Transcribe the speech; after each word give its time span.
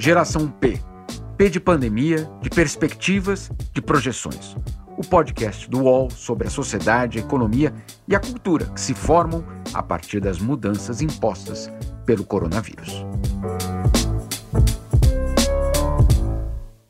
Geração 0.00 0.50
P. 0.50 0.80
P 1.36 1.50
de 1.50 1.60
pandemia, 1.60 2.26
de 2.40 2.48
perspectivas, 2.48 3.50
de 3.70 3.82
projeções. 3.82 4.56
O 4.96 5.06
podcast 5.06 5.68
do 5.68 5.82
UOL 5.82 6.08
sobre 6.10 6.46
a 6.46 6.50
sociedade, 6.50 7.18
a 7.18 7.20
economia 7.20 7.70
e 8.08 8.16
a 8.16 8.18
cultura 8.18 8.64
que 8.64 8.80
se 8.80 8.94
formam 8.94 9.44
a 9.74 9.82
partir 9.82 10.18
das 10.18 10.38
mudanças 10.38 11.02
impostas 11.02 11.70
pelo 12.06 12.24
coronavírus. 12.24 13.04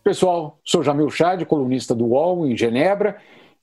Pessoal, 0.04 0.60
sou 0.64 0.84
Jamil 0.84 1.10
Chad, 1.10 1.44
colunista 1.46 1.96
do 1.96 2.06
UOL 2.06 2.46
em 2.46 2.56
Genebra, 2.56 3.20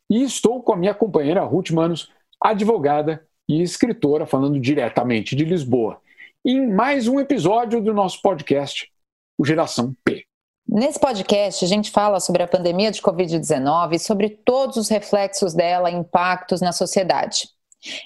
e 0.09 0.23
estou 0.23 0.61
com 0.61 0.73
a 0.73 0.77
minha 0.77 0.93
companheira 0.93 1.41
Ruth 1.41 1.71
Manos, 1.71 2.11
advogada 2.43 3.25
e 3.47 3.61
escritora, 3.61 4.25
falando 4.25 4.59
diretamente 4.59 5.37
de 5.37 5.45
Lisboa, 5.45 6.01
em 6.43 6.69
mais 6.69 7.07
um 7.07 7.17
episódio 7.17 7.81
do 7.81 7.93
nosso 7.93 8.21
podcast 8.21 8.91
o 9.37 9.45
Geração 9.45 9.95
P. 10.03 10.25
Nesse 10.67 10.99
podcast, 10.99 11.63
a 11.63 11.67
gente 11.67 11.91
fala 11.91 12.19
sobre 12.19 12.43
a 12.43 12.47
pandemia 12.47 12.91
de 12.91 13.01
Covid-19 13.01 13.93
e 13.93 13.99
sobre 13.99 14.29
todos 14.29 14.75
os 14.75 14.89
reflexos 14.89 15.53
dela, 15.53 15.89
impactos 15.89 16.59
na 16.59 16.73
sociedade. 16.73 17.47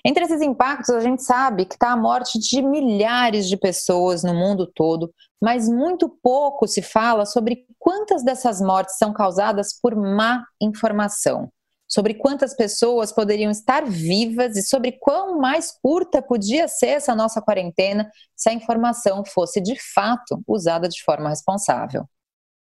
Entre 0.06 0.24
esses 0.24 0.42
impactos, 0.42 0.90
a 0.90 1.00
gente 1.00 1.24
sabe 1.24 1.66
que 1.66 1.74
está 1.74 1.92
a 1.92 1.98
morte 1.98 2.38
de 2.38 2.62
milhares 2.62 3.48
de 3.48 3.58
pessoas 3.58 4.24
no 4.24 4.34
mundo 4.34 4.68
todo, 4.76 5.12
mas 5.42 5.68
muito 5.68 6.08
pouco 6.08 6.68
se 6.68 6.82
fala 6.82 7.26
sobre 7.26 7.66
quantas 7.80 8.24
dessas 8.24 8.62
mortes 8.62 8.98
são 8.98 9.12
causadas 9.12 9.74
por 9.82 9.96
má 9.96 10.46
informação 10.62 11.50
sobre 11.92 12.14
quantas 12.14 12.56
pessoas 12.56 13.12
poderiam 13.12 13.52
estar 13.52 13.84
vivas 13.86 14.56
e 14.56 14.64
sobre 14.64 14.94
quão 14.94 15.38
mais 15.38 15.78
curta 15.84 16.22
podia 16.22 16.66
ser 16.70 16.88
essa 16.88 17.14
nossa 17.14 17.42
quarentena 17.42 18.10
se 18.34 18.50
a 18.50 18.54
informação 18.54 19.26
fosse 19.26 19.60
de 19.60 19.76
fato 19.94 20.42
usada 20.48 20.88
de 20.88 21.04
forma 21.04 21.28
responsável. 21.28 22.06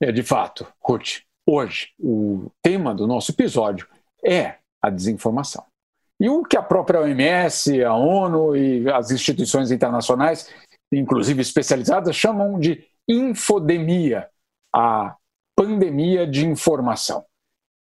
É, 0.01 0.11
de 0.11 0.23
fato, 0.23 0.65
Ruth, 0.81 1.19
hoje 1.45 1.89
o 1.99 2.49
tema 2.63 2.95
do 2.95 3.05
nosso 3.05 3.31
episódio 3.31 3.87
é 4.25 4.55
a 4.81 4.89
desinformação. 4.89 5.63
E 6.19 6.27
o 6.27 6.43
que 6.43 6.57
a 6.57 6.63
própria 6.63 7.01
OMS, 7.01 7.83
a 7.83 7.93
ONU 7.93 8.55
e 8.55 8.89
as 8.89 9.11
instituições 9.11 9.69
internacionais, 9.69 10.49
inclusive 10.91 11.41
especializadas, 11.41 12.15
chamam 12.15 12.59
de 12.59 12.83
infodemia, 13.07 14.27
a 14.73 15.15
pandemia 15.55 16.25
de 16.25 16.47
informação. 16.47 17.25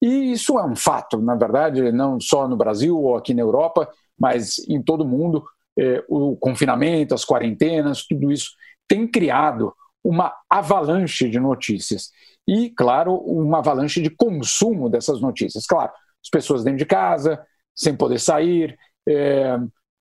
E 0.01 0.31
isso 0.31 0.59
é 0.59 0.65
um 0.65 0.75
fato, 0.75 1.19
na 1.19 1.35
verdade, 1.35 1.91
não 1.91 2.19
só 2.19 2.47
no 2.47 2.55
Brasil 2.55 2.97
ou 2.97 3.15
aqui 3.15 3.33
na 3.33 3.41
Europa, 3.41 3.89
mas 4.19 4.59
em 4.67 4.81
todo 4.81 5.01
o 5.01 5.07
mundo. 5.07 5.43
Eh, 5.79 6.03
o 6.07 6.35
confinamento, 6.35 7.13
as 7.13 7.23
quarentenas, 7.23 8.05
tudo 8.05 8.31
isso 8.31 8.51
tem 8.87 9.07
criado 9.07 9.73
uma 10.03 10.33
avalanche 10.49 11.29
de 11.29 11.39
notícias. 11.39 12.09
E, 12.47 12.69
claro, 12.71 13.15
uma 13.15 13.59
avalanche 13.59 14.01
de 14.01 14.09
consumo 14.09 14.89
dessas 14.89 15.21
notícias. 15.21 15.65
Claro, 15.65 15.91
as 16.23 16.29
pessoas 16.31 16.63
dentro 16.63 16.79
de 16.79 16.85
casa, 16.85 17.45
sem 17.75 17.95
poder 17.95 18.19
sair, 18.19 18.77
eh, 19.07 19.57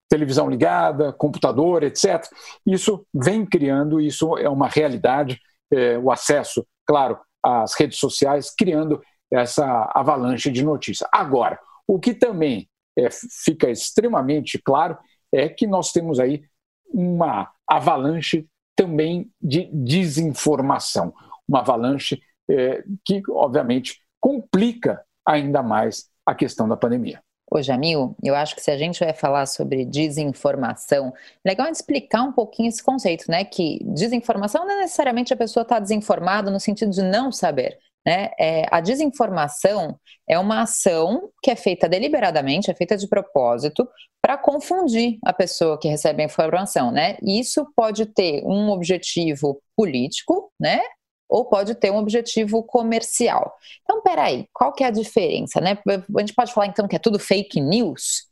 televisão 0.08 0.48
ligada, 0.48 1.12
computador, 1.12 1.83
etc. 1.83 2.24
Isso 2.64 3.05
vem 3.12 3.44
criando, 3.44 4.00
isso 4.00 4.36
é 4.39 4.48
uma 4.48 4.69
realidade, 4.69 5.39
eh, 5.72 5.98
o 5.98 6.11
acesso, 6.11 6.67
claro, 6.86 7.19
às 7.42 7.74
redes 7.74 7.98
sociais, 7.98 8.52
criando 8.56 9.02
essa 9.31 9.91
avalanche 9.95 10.51
de 10.51 10.65
notícias. 10.65 11.09
Agora, 11.13 11.59
o 11.87 11.99
que 11.99 12.15
também 12.15 12.69
é, 12.97 13.09
fica 13.11 13.71
extremamente 13.71 14.59
claro 14.59 14.97
é 15.33 15.49
que 15.49 15.67
nós 15.67 15.93
temos 15.93 16.19
aí 16.19 16.45
uma 16.93 17.51
avalanche 17.69 18.47
também 18.75 19.31
de 19.41 19.69
desinformação, 19.73 21.13
uma 21.49 21.61
avalanche 21.61 22.21
é, 22.49 22.85
que, 23.05 23.23
obviamente, 23.31 24.01
complica 24.21 25.05
ainda 25.27 25.63
mais 25.63 26.09
a 26.25 26.35
questão 26.35 26.69
da 26.69 26.77
pandemia. 26.77 27.21
Ô 27.49 27.63
Jamil, 27.63 28.17
eu 28.25 28.35
acho 28.35 28.57
que 28.57 28.61
se 28.61 28.73
a 28.73 28.77
gente 28.77 28.98
vai 28.98 29.15
falar 29.15 29.47
sobre 29.47 29.85
desinformação, 29.85 31.15
legal 31.45 31.69
explicar 31.69 32.23
um 32.23 32.33
pouquinho 32.33 32.69
esse 32.69 32.83
conceito, 32.83 33.31
né? 33.31 33.45
Que 33.45 33.79
desinformação 33.85 34.65
não 34.65 34.73
é 34.73 34.81
necessariamente 34.81 35.33
a 35.33 35.36
pessoa 35.36 35.63
estar 35.63 35.77
tá 35.77 35.81
desinformada 35.81 36.51
no 36.51 36.59
sentido 36.59 36.91
de 36.91 37.03
não 37.03 37.31
saber. 37.31 37.79
Né? 38.06 38.30
É, 38.39 38.67
a 38.70 38.80
desinformação 38.80 39.98
é 40.28 40.39
uma 40.39 40.62
ação 40.62 41.28
que 41.42 41.50
é 41.50 41.56
feita 41.56 41.89
deliberadamente, 41.89 42.70
é 42.70 42.74
feita 42.74 42.96
de 42.96 43.08
propósito, 43.08 43.89
para 44.22 44.39
confundir 44.39 45.18
a 45.24 45.33
pessoa 45.33 45.78
que 45.78 45.89
recebe 45.89 46.22
a 46.22 46.27
informação. 46.27 46.92
Né? 46.92 47.17
Isso 47.20 47.67
pode 47.74 48.06
ter 48.06 48.44
um 48.44 48.70
objetivo 48.70 49.61
político, 49.77 50.52
né? 50.58 50.80
ou 51.28 51.44
pode 51.44 51.74
ter 51.74 51.90
um 51.90 51.96
objetivo 51.96 52.62
comercial. 52.62 53.52
Então, 53.83 54.00
peraí, 54.02 54.46
qual 54.52 54.73
que 54.73 54.84
é 54.84 54.86
a 54.86 54.92
diferença? 54.92 55.61
Né? 55.61 55.77
A 55.88 56.20
gente 56.20 56.34
pode 56.34 56.52
falar 56.52 56.68
então 56.68 56.86
que 56.86 56.94
é 56.94 57.00
tudo 57.00 57.18
fake 57.18 57.61
news? 57.61 58.27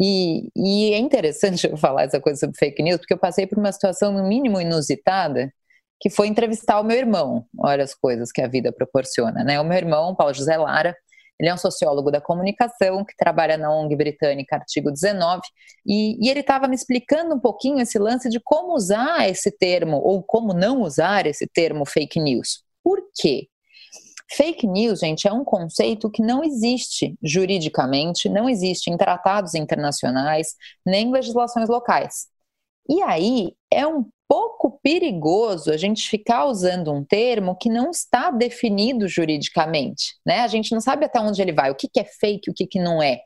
E, 0.00 0.48
e 0.56 0.94
é 0.94 0.98
interessante 0.98 1.66
eu 1.68 1.76
falar 1.76 2.04
essa 2.04 2.20
coisa 2.20 2.40
sobre 2.40 2.56
fake 2.56 2.82
news, 2.82 2.98
porque 2.98 3.12
eu 3.12 3.18
passei 3.18 3.46
por 3.46 3.58
uma 3.58 3.72
situação 3.72 4.12
no 4.12 4.26
mínimo 4.26 4.60
inusitada, 4.60 5.52
que 6.00 6.10
foi 6.10 6.28
entrevistar 6.28 6.80
o 6.80 6.84
meu 6.84 6.96
irmão. 6.96 7.44
Olha 7.58 7.84
as 7.84 7.94
coisas 7.94 8.30
que 8.30 8.40
a 8.40 8.48
vida 8.48 8.72
proporciona, 8.72 9.42
né? 9.42 9.60
O 9.60 9.64
meu 9.64 9.76
irmão, 9.76 10.14
Paulo 10.14 10.34
José 10.34 10.56
Lara, 10.56 10.96
ele 11.38 11.48
é 11.48 11.54
um 11.54 11.58
sociólogo 11.58 12.10
da 12.10 12.20
comunicação 12.20 13.04
que 13.04 13.16
trabalha 13.16 13.56
na 13.56 13.72
ONG 13.72 13.94
britânica 13.94 14.56
Artigo 14.56 14.90
19 14.90 15.40
e, 15.86 16.24
e 16.24 16.28
ele 16.28 16.40
estava 16.40 16.66
me 16.66 16.74
explicando 16.74 17.34
um 17.34 17.38
pouquinho 17.38 17.80
esse 17.80 17.98
lance 17.98 18.28
de 18.28 18.40
como 18.40 18.74
usar 18.74 19.28
esse 19.28 19.50
termo 19.50 19.98
ou 19.98 20.22
como 20.22 20.52
não 20.52 20.82
usar 20.82 21.26
esse 21.26 21.46
termo 21.46 21.86
fake 21.86 22.18
news. 22.18 22.64
Por 22.82 23.00
quê? 23.14 23.46
Fake 24.30 24.66
news, 24.66 24.98
gente, 24.98 25.26
é 25.26 25.32
um 25.32 25.44
conceito 25.44 26.10
que 26.10 26.22
não 26.22 26.44
existe 26.44 27.16
juridicamente, 27.22 28.28
não 28.28 28.48
existe 28.48 28.90
em 28.90 28.96
tratados 28.96 29.54
internacionais, 29.54 30.54
nem 30.84 31.08
em 31.08 31.12
legislações 31.12 31.68
locais. 31.68 32.26
E 32.88 33.02
aí 33.02 33.52
é 33.70 33.86
um 33.86 34.04
pouco 34.28 34.78
perigoso 34.82 35.70
a 35.70 35.76
gente 35.76 36.08
ficar 36.08 36.46
usando 36.46 36.92
um 36.92 37.04
termo 37.04 37.56
que 37.56 37.70
não 37.70 37.90
está 37.90 38.30
definido 38.30 39.08
juridicamente, 39.08 40.16
né? 40.24 40.40
A 40.40 40.48
gente 40.48 40.72
não 40.72 40.80
sabe 40.80 41.06
até 41.06 41.18
onde 41.20 41.40
ele 41.40 41.52
vai, 41.52 41.70
o 41.70 41.74
que, 41.74 41.88
é 41.98 42.04
fake, 42.04 42.50
o 42.50 42.54
que 42.54 42.78
não 42.78 43.02
é. 43.02 43.20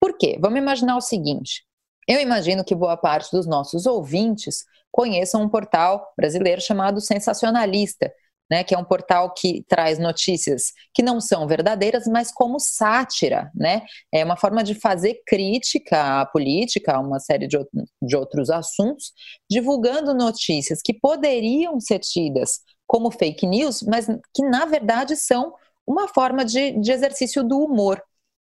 Por 0.00 0.16
quê? 0.16 0.38
Vamos 0.40 0.58
imaginar 0.58 0.96
o 0.96 1.00
seguinte: 1.00 1.64
eu 2.08 2.20
imagino 2.20 2.64
que 2.64 2.74
boa 2.74 2.96
parte 2.96 3.30
dos 3.30 3.46
nossos 3.46 3.86
ouvintes 3.86 4.64
conheçam 4.90 5.42
um 5.42 5.48
portal 5.48 6.04
brasileiro 6.16 6.60
chamado 6.60 7.00
Sensacionalista, 7.00 8.12
né, 8.50 8.64
que 8.64 8.74
é 8.74 8.78
um 8.78 8.84
portal 8.84 9.32
que 9.32 9.64
traz 9.68 9.98
notícias 9.98 10.72
que 10.92 11.02
não 11.02 11.20
são 11.20 11.46
verdadeiras, 11.46 12.04
mas 12.06 12.32
como 12.32 12.58
sátira, 12.58 13.50
né? 13.54 13.82
É 14.12 14.24
uma 14.24 14.36
forma 14.36 14.64
de 14.64 14.74
fazer 14.74 15.22
crítica 15.26 16.20
à 16.20 16.26
política, 16.26 16.96
a 16.96 17.00
uma 17.00 17.20
série 17.20 17.46
de, 17.46 17.56
de 18.02 18.16
outros 18.16 18.50
assuntos, 18.50 19.12
divulgando 19.48 20.12
notícias 20.14 20.80
que 20.82 20.92
poderiam 20.92 21.78
ser 21.78 22.00
tidas 22.00 22.60
como 22.86 23.10
fake 23.10 23.46
news, 23.46 23.82
mas 23.82 24.06
que 24.34 24.42
na 24.42 24.64
verdade 24.64 25.14
são 25.14 25.54
uma 25.86 26.08
forma 26.08 26.44
de, 26.44 26.72
de 26.80 26.90
exercício 26.90 27.44
do 27.44 27.58
humor. 27.58 28.02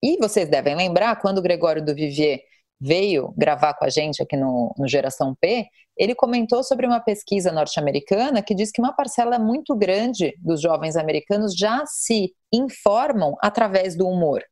E 0.02 0.16
vocês 0.18 0.48
devem 0.48 0.74
lembrar 0.74 1.16
quando 1.20 1.38
o 1.38 1.42
Gregório 1.42 1.84
do 1.84 1.94
Vivier 1.94 2.40
veio 2.82 3.32
gravar 3.36 3.74
com 3.74 3.84
a 3.84 3.88
gente 3.88 4.20
aqui 4.20 4.36
no, 4.36 4.74
no 4.76 4.88
Geração 4.88 5.36
P, 5.40 5.68
ele 5.96 6.16
comentou 6.16 6.64
sobre 6.64 6.84
uma 6.84 6.98
pesquisa 6.98 7.52
norte-americana 7.52 8.42
que 8.42 8.56
diz 8.56 8.72
que 8.72 8.80
uma 8.80 8.92
parcela 8.92 9.38
muito 9.38 9.76
grande 9.76 10.34
dos 10.38 10.60
jovens 10.60 10.96
americanos 10.96 11.54
já 11.54 11.84
se 11.86 12.34
informam 12.52 13.36
através 13.40 13.96
do 13.96 14.08
humor. 14.08 14.42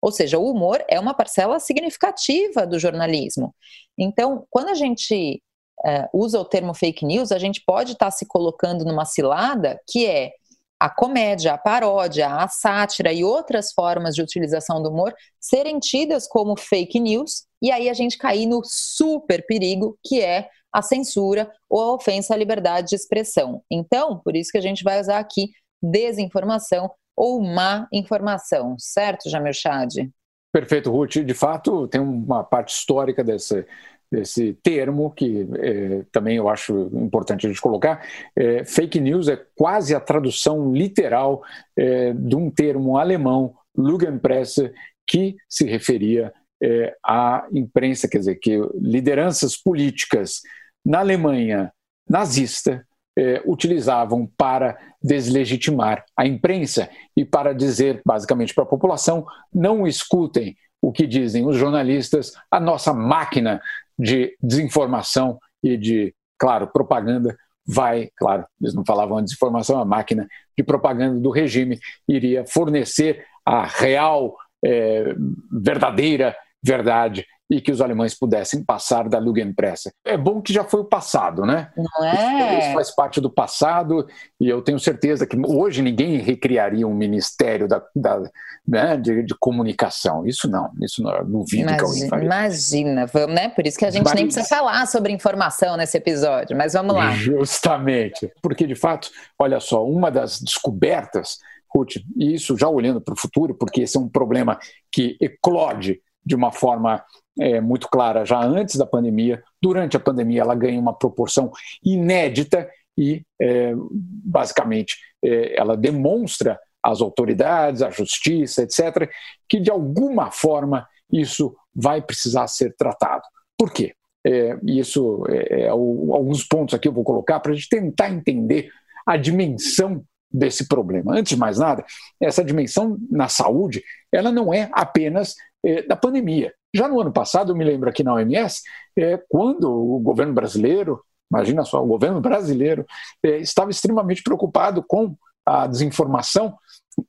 Ou 0.00 0.12
seja, 0.12 0.38
o 0.38 0.48
humor 0.48 0.84
é 0.88 1.00
uma 1.00 1.14
parcela 1.14 1.58
significativa 1.58 2.64
do 2.64 2.78
jornalismo. 2.78 3.52
Então, 3.98 4.46
quando 4.48 4.68
a 4.68 4.74
gente 4.74 5.42
uh, 5.84 6.08
usa 6.18 6.38
o 6.38 6.44
termo 6.44 6.72
fake 6.72 7.04
news, 7.04 7.32
a 7.32 7.38
gente 7.38 7.60
pode 7.66 7.92
estar 7.92 8.06
tá 8.06 8.10
se 8.12 8.24
colocando 8.24 8.84
numa 8.84 9.04
cilada 9.04 9.80
que 9.88 10.06
é 10.06 10.30
a 10.78 10.88
comédia, 10.88 11.54
a 11.54 11.58
paródia, 11.58 12.28
a 12.28 12.46
sátira 12.46 13.12
e 13.12 13.24
outras 13.24 13.72
formas 13.72 14.14
de 14.14 14.22
utilização 14.22 14.80
do 14.80 14.90
humor 14.90 15.12
serem 15.40 15.78
tidas 15.80 16.26
como 16.28 16.56
fake 16.56 17.00
news 17.00 17.49
e 17.62 17.70
aí 17.70 17.88
a 17.88 17.94
gente 17.94 18.18
cair 18.18 18.46
no 18.46 18.62
super 18.64 19.44
perigo 19.46 19.98
que 20.04 20.20
é 20.20 20.48
a 20.72 20.82
censura 20.82 21.50
ou 21.68 21.80
a 21.80 21.94
ofensa 21.94 22.34
à 22.34 22.36
liberdade 22.36 22.88
de 22.88 22.94
expressão. 22.94 23.62
Então, 23.70 24.20
por 24.24 24.36
isso 24.36 24.50
que 24.52 24.58
a 24.58 24.62
gente 24.62 24.84
vai 24.84 25.00
usar 25.00 25.18
aqui 25.18 25.50
desinformação 25.82 26.90
ou 27.16 27.42
má 27.42 27.88
informação, 27.92 28.76
certo, 28.78 29.28
Jamil 29.28 29.52
Chad? 29.52 30.08
Perfeito, 30.52 30.90
Ruth. 30.90 31.18
De 31.18 31.34
fato, 31.34 31.86
tem 31.86 32.00
uma 32.00 32.42
parte 32.42 32.74
histórica 32.74 33.22
desse, 33.22 33.64
desse 34.10 34.54
termo 34.62 35.10
que 35.10 35.46
é, 35.58 36.02
também 36.10 36.36
eu 36.36 36.48
acho 36.48 36.90
importante 36.94 37.46
a 37.46 37.48
gente 37.48 37.60
colocar. 37.60 38.04
É, 38.34 38.64
fake 38.64 39.00
news 39.00 39.28
é 39.28 39.40
quase 39.54 39.94
a 39.94 40.00
tradução 40.00 40.72
literal 40.72 41.42
é, 41.76 42.12
de 42.12 42.34
um 42.34 42.50
termo 42.50 42.96
alemão, 42.96 43.54
Lügenpresse, 43.76 44.72
que 45.06 45.36
se 45.48 45.64
referia 45.64 46.32
é, 46.62 46.94
à 47.04 47.46
imprensa, 47.52 48.08
quer 48.08 48.18
dizer, 48.18 48.36
que 48.36 48.60
lideranças 48.74 49.56
políticas 49.56 50.40
na 50.84 51.00
Alemanha 51.00 51.72
nazista 52.08 52.84
eh, 53.18 53.42
utilizavam 53.44 54.26
para 54.36 54.78
deslegitimar 55.02 56.04
a 56.16 56.26
imprensa 56.26 56.88
e 57.16 57.24
para 57.24 57.52
dizer, 57.52 58.00
basicamente, 58.04 58.54
para 58.54 58.64
a 58.64 58.66
população: 58.66 59.26
não 59.52 59.86
escutem 59.86 60.56
o 60.80 60.90
que 60.90 61.06
dizem 61.06 61.46
os 61.46 61.56
jornalistas, 61.56 62.32
a 62.50 62.58
nossa 62.58 62.94
máquina 62.94 63.60
de 63.98 64.34
desinformação 64.42 65.38
e 65.62 65.76
de, 65.76 66.14
claro, 66.38 66.68
propaganda 66.68 67.36
vai, 67.66 68.10
claro, 68.16 68.46
eles 68.60 68.74
não 68.74 68.84
falavam 68.84 69.22
desinformação, 69.22 69.80
a 69.80 69.84
máquina 69.84 70.26
de 70.56 70.64
propaganda 70.64 71.20
do 71.20 71.30
regime 71.30 71.78
iria 72.08 72.46
fornecer 72.46 73.24
a 73.44 73.66
real, 73.66 74.34
é, 74.64 75.14
verdadeira 75.52 76.34
verdade 76.62 77.24
e 77.50 77.60
que 77.60 77.72
os 77.72 77.80
alemães 77.80 78.16
pudessem 78.16 78.62
passar 78.62 79.08
da 79.08 79.18
Lugenpresse. 79.18 79.90
É 80.04 80.16
bom 80.16 80.40
que 80.40 80.52
já 80.52 80.62
foi 80.62 80.80
o 80.80 80.84
passado, 80.84 81.44
né? 81.44 81.72
Não 81.76 82.06
é? 82.06 82.60
Isso, 82.60 82.74
faz 82.74 82.94
parte 82.94 83.20
do 83.20 83.28
passado 83.28 84.06
e 84.40 84.48
eu 84.48 84.62
tenho 84.62 84.78
certeza 84.78 85.26
que 85.26 85.36
hoje 85.44 85.82
ninguém 85.82 86.18
recriaria 86.18 86.86
um 86.86 86.94
ministério 86.94 87.66
da, 87.66 87.82
da 87.94 88.22
né, 88.66 88.96
de, 88.96 89.24
de, 89.24 89.34
comunicação. 89.34 90.24
Isso 90.24 90.48
não, 90.48 90.70
isso 90.80 91.02
não 91.02 91.24
duvido 91.24 91.62
imagina, 91.62 91.76
que 91.76 91.84
alguém 91.84 92.08
faria. 92.08 92.26
Imagina, 92.26 93.06
vamos, 93.06 93.34
né? 93.34 93.48
Por 93.48 93.66
isso 93.66 93.76
que 93.76 93.84
a 93.84 93.90
gente 93.90 94.04
mas, 94.04 94.14
nem 94.14 94.26
precisa 94.26 94.46
falar 94.46 94.86
sobre 94.86 95.12
informação 95.12 95.76
nesse 95.76 95.96
episódio, 95.96 96.56
mas 96.56 96.74
vamos 96.74 96.94
lá. 96.94 97.10
Justamente, 97.10 98.30
porque 98.40 98.64
de 98.64 98.76
fato, 98.76 99.10
olha 99.36 99.58
só, 99.58 99.84
uma 99.84 100.08
das 100.08 100.40
descobertas 100.40 101.38
Ruth, 101.72 101.96
e 102.16 102.34
isso 102.34 102.56
já 102.58 102.68
olhando 102.68 103.00
para 103.00 103.14
o 103.14 103.16
futuro, 103.16 103.54
porque 103.54 103.82
esse 103.82 103.96
é 103.96 104.00
um 104.00 104.08
problema 104.08 104.58
que 104.90 105.16
eclode 105.20 106.00
de 106.24 106.34
uma 106.34 106.52
forma 106.52 107.02
é, 107.38 107.60
muito 107.60 107.88
clara 107.88 108.24
já 108.24 108.42
antes 108.42 108.76
da 108.76 108.86
pandemia. 108.86 109.42
Durante 109.60 109.96
a 109.96 110.00
pandemia, 110.00 110.42
ela 110.42 110.54
ganha 110.54 110.80
uma 110.80 110.92
proporção 110.92 111.50
inédita 111.84 112.68
e, 112.96 113.22
é, 113.40 113.72
basicamente, 113.76 114.96
é, 115.24 115.58
ela 115.58 115.76
demonstra 115.76 116.58
às 116.82 117.00
autoridades, 117.00 117.82
à 117.82 117.90
justiça, 117.90 118.62
etc., 118.62 119.10
que 119.48 119.60
de 119.60 119.70
alguma 119.70 120.30
forma 120.30 120.86
isso 121.12 121.54
vai 121.74 122.00
precisar 122.00 122.46
ser 122.46 122.74
tratado. 122.76 123.22
Por 123.56 123.72
quê? 123.72 123.94
É, 124.26 124.58
isso 124.64 125.24
é, 125.28 125.62
é 125.62 125.68
alguns 125.68 126.44
pontos 126.44 126.74
aqui 126.74 126.86
eu 126.86 126.92
vou 126.92 127.04
colocar 127.04 127.40
para 127.40 127.52
a 127.52 127.54
gente 127.54 127.68
tentar 127.68 128.10
entender 128.10 128.70
a 129.06 129.16
dimensão 129.16 130.04
desse 130.32 130.68
problema. 130.68 131.14
Antes 131.14 131.30
de 131.30 131.38
mais 131.38 131.58
nada, 131.58 131.84
essa 132.20 132.44
dimensão 132.44 132.96
na 133.10 133.28
saúde, 133.28 133.82
ela 134.12 134.30
não 134.30 134.52
é 134.54 134.68
apenas 134.72 135.34
é, 135.64 135.82
da 135.82 135.96
pandemia. 135.96 136.52
Já 136.74 136.88
no 136.88 137.00
ano 137.00 137.12
passado, 137.12 137.52
eu 137.52 137.56
me 137.56 137.64
lembro 137.64 137.88
aqui 137.88 138.02
na 138.02 138.14
OMS, 138.14 138.62
é, 138.96 139.18
quando 139.28 139.70
o 139.70 139.98
governo 139.98 140.32
brasileiro, 140.32 141.02
imagina 141.30 141.64
só, 141.64 141.82
o 141.82 141.86
governo 141.86 142.20
brasileiro 142.20 142.86
é, 143.22 143.38
estava 143.38 143.70
extremamente 143.70 144.22
preocupado 144.22 144.82
com 144.86 145.14
a 145.44 145.66
desinformação 145.66 146.56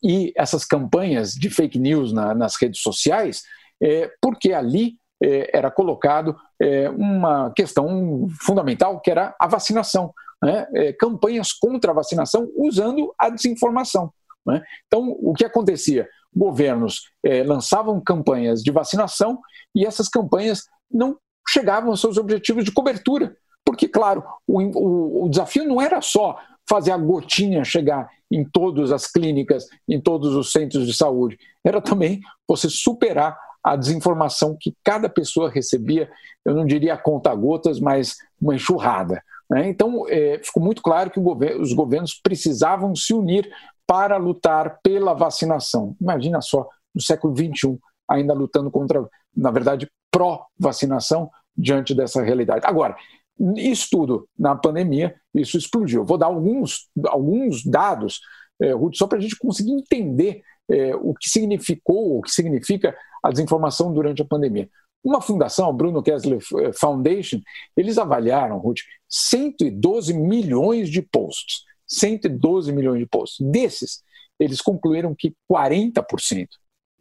e 0.03 0.33
essas 0.35 0.65
campanhas 0.65 1.33
de 1.33 1.49
fake 1.49 1.77
news 1.77 2.11
na, 2.11 2.33
nas 2.33 2.55
redes 2.59 2.81
sociais, 2.81 3.43
porque 4.21 4.53
ali 4.53 4.95
era 5.21 5.69
colocado 5.69 6.35
uma 6.95 7.51
questão 7.51 8.27
fundamental, 8.39 8.99
que 9.01 9.11
era 9.11 9.35
a 9.39 9.47
vacinação. 9.47 10.13
Né? 10.41 10.65
Campanhas 10.99 11.51
contra 11.51 11.91
a 11.91 11.95
vacinação 11.95 12.49
usando 12.55 13.13
a 13.17 13.29
desinformação. 13.29 14.11
Né? 14.45 14.63
Então, 14.87 15.15
o 15.19 15.33
que 15.33 15.45
acontecia? 15.45 16.07
Governos 16.35 17.01
é, 17.25 17.43
lançavam 17.43 17.99
campanhas 17.99 18.61
de 18.61 18.71
vacinação 18.71 19.39
e 19.75 19.85
essas 19.85 20.07
campanhas 20.07 20.63
não 20.89 21.17
chegavam 21.47 21.91
aos 21.91 22.01
seus 22.01 22.17
objetivos 22.17 22.63
de 22.63 22.71
cobertura. 22.71 23.35
Porque, 23.65 23.87
claro, 23.87 24.23
o, 24.47 24.61
o, 24.61 25.25
o 25.25 25.29
desafio 25.29 25.65
não 25.65 25.81
era 25.81 26.01
só 26.01 26.37
fazer 26.67 26.91
a 26.91 26.97
gotinha 26.97 27.63
chegar 27.63 28.09
em 28.31 28.45
todas 28.45 28.91
as 28.91 29.05
clínicas, 29.07 29.67
em 29.87 29.99
todos 29.99 30.33
os 30.35 30.51
centros 30.51 30.87
de 30.87 30.93
saúde, 30.93 31.37
era 31.65 31.81
também 31.81 32.21
você 32.47 32.69
superar 32.69 33.37
a 33.63 33.75
desinformação 33.75 34.57
que 34.59 34.73
cada 34.83 35.07
pessoa 35.07 35.49
recebia, 35.49 36.09
eu 36.45 36.55
não 36.55 36.65
diria 36.65 36.97
conta-gotas, 36.97 37.79
mas 37.79 38.15
uma 38.41 38.55
enxurrada. 38.55 39.21
Né? 39.49 39.69
Então, 39.69 40.05
é, 40.07 40.39
ficou 40.43 40.63
muito 40.63 40.81
claro 40.81 41.11
que 41.11 41.19
governo, 41.19 41.61
os 41.61 41.73
governos 41.73 42.19
precisavam 42.23 42.95
se 42.95 43.13
unir 43.13 43.51
para 43.87 44.17
lutar 44.17 44.79
pela 44.81 45.13
vacinação. 45.13 45.95
Imagina 45.99 46.41
só, 46.41 46.67
no 46.93 47.01
século 47.01 47.35
XXI, 47.35 47.77
ainda 48.09 48.33
lutando 48.33 48.69
contra, 48.71 49.07
na 49.35 49.51
verdade, 49.51 49.89
pró-vacinação 50.11 51.29
diante 51.55 51.93
dessa 51.93 52.21
realidade. 52.21 52.65
Agora, 52.65 52.95
isso 53.55 53.87
tudo 53.89 54.27
na 54.37 54.55
pandemia, 54.55 55.15
isso 55.33 55.57
explodiu. 55.57 56.05
Vou 56.05 56.17
dar 56.17 56.27
alguns, 56.27 56.89
alguns 57.07 57.65
dados, 57.65 58.19
é, 58.61 58.71
Ruth, 58.71 58.95
só 58.95 59.07
para 59.07 59.17
a 59.17 59.21
gente 59.21 59.37
conseguir 59.37 59.71
entender 59.71 60.41
é, 60.69 60.95
o 60.95 61.13
que 61.13 61.29
significou, 61.29 62.17
o 62.19 62.21
que 62.21 62.31
significa 62.31 62.95
a 63.23 63.31
desinformação 63.31 63.93
durante 63.93 64.21
a 64.21 64.25
pandemia. 64.25 64.69
Uma 65.03 65.21
fundação, 65.21 65.67
a 65.67 65.73
Bruno 65.73 66.03
Kessler 66.03 66.39
Foundation, 66.79 67.39
eles 67.75 67.97
avaliaram, 67.97 68.59
Ruth, 68.59 68.81
112 69.09 70.13
milhões 70.13 70.89
de 70.89 71.01
posts 71.01 71.63
112 71.91 72.71
milhões 72.71 72.99
de 72.99 73.05
posts. 73.05 73.45
Desses, 73.45 74.03
eles 74.39 74.61
concluíram 74.61 75.13
que 75.13 75.33
40%, 75.51 76.47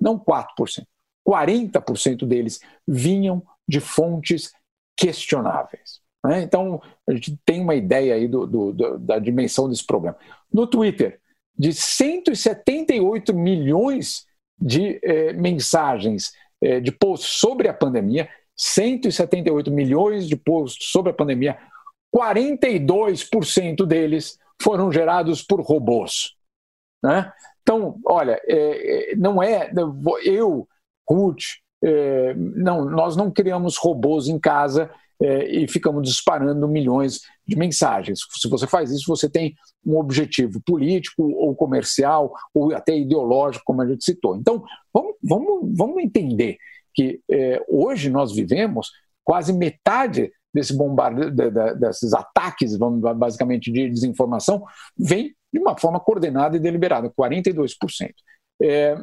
não 0.01 0.19
4%, 0.19 0.85
40% 1.27 2.27
deles 2.27 2.61
vinham 2.87 3.43
de 3.69 3.81
fontes 3.81 4.53
questionáveis. 4.97 6.01
Né? 6.25 6.43
Então, 6.43 6.83
a 7.09 7.13
gente 7.13 7.39
tem 7.45 7.61
uma 7.61 7.75
ideia 7.75 8.15
aí 8.15 8.29
do, 8.29 8.47
do, 8.47 8.73
do, 8.73 8.99
da 8.99 9.19
dimensão 9.19 9.69
desse 9.69 9.87
problema. 9.87 10.17
No 10.53 10.67
Twitter, 10.67 11.21
de 11.57 11.73
178 11.73 13.35
milhões 13.35 14.27
de 14.61 14.99
eh, 15.03 15.33
mensagens, 15.33 16.33
eh, 16.63 16.81
de 16.81 16.93
posts 16.93 17.31
sobre 17.39 17.69
a 17.69 17.75
pandemia, 17.75 18.29
178 18.57 19.71
milhões 19.71 20.29
de 20.29 20.37
posts 20.37 20.91
sobre 20.91 21.11
a 21.11 21.15
pandemia, 21.15 21.59
42% 22.15 23.87
deles 23.87 24.39
foram 24.62 24.93
gerados 24.93 25.43
por 25.43 25.61
robôs. 25.61 26.35
Né? 27.03 27.33
Então, 27.62 27.99
olha, 28.05 28.41
é, 28.47 29.12
é 29.12 29.17
não 29.17 29.43
é 29.43 29.71
eu, 30.25 30.69
Ruth, 31.09 31.45
é, 31.83 32.35
não, 32.35 32.85
nós 32.85 33.17
não 33.17 33.31
criamos 33.31 33.77
robôs 33.77 34.29
em 34.29 34.39
casa 34.39 34.91
é, 35.21 35.45
e 35.51 35.69
ficamos 35.69 36.09
disparando 36.09 36.67
milhões 36.69 37.21
de 37.47 37.57
mensagens. 37.57 38.21
Se 38.39 38.49
você 38.49 38.67
faz 38.67 38.91
isso, 38.91 39.07
você 39.07 39.29
tem 39.29 39.55
um 39.85 39.99
objetivo 39.99 40.61
político 40.62 41.23
ou 41.23 41.55
comercial 41.55 42.33
ou 42.55 42.75
até 42.75 42.97
ideológico, 42.97 43.64
como 43.64 43.83
a 43.83 43.87
gente 43.87 44.05
citou. 44.05 44.37
Então, 44.37 44.62
vamos, 44.93 45.14
vamos, 45.23 45.76
vamos 45.76 46.02
entender 46.02 46.57
que 46.95 47.21
é, 47.31 47.62
hoje 47.69 48.11
nós 48.11 48.35
vivemos 48.35 48.90
quase 49.25 49.52
metade 49.52 50.33
desse 50.52 50.76
bombardeio, 50.76 51.30
desses 51.76 52.12
ataques, 52.12 52.76
vamos, 52.76 53.00
basicamente, 53.16 53.71
de 53.71 53.88
desinformação, 53.88 54.64
vem 54.99 55.35
de 55.52 55.59
uma 55.61 55.76
forma 55.76 55.99
coordenada 56.00 56.57
e 56.57 56.61
deliberada, 56.61 57.11
42%. 57.11 57.76
É, 58.62 58.95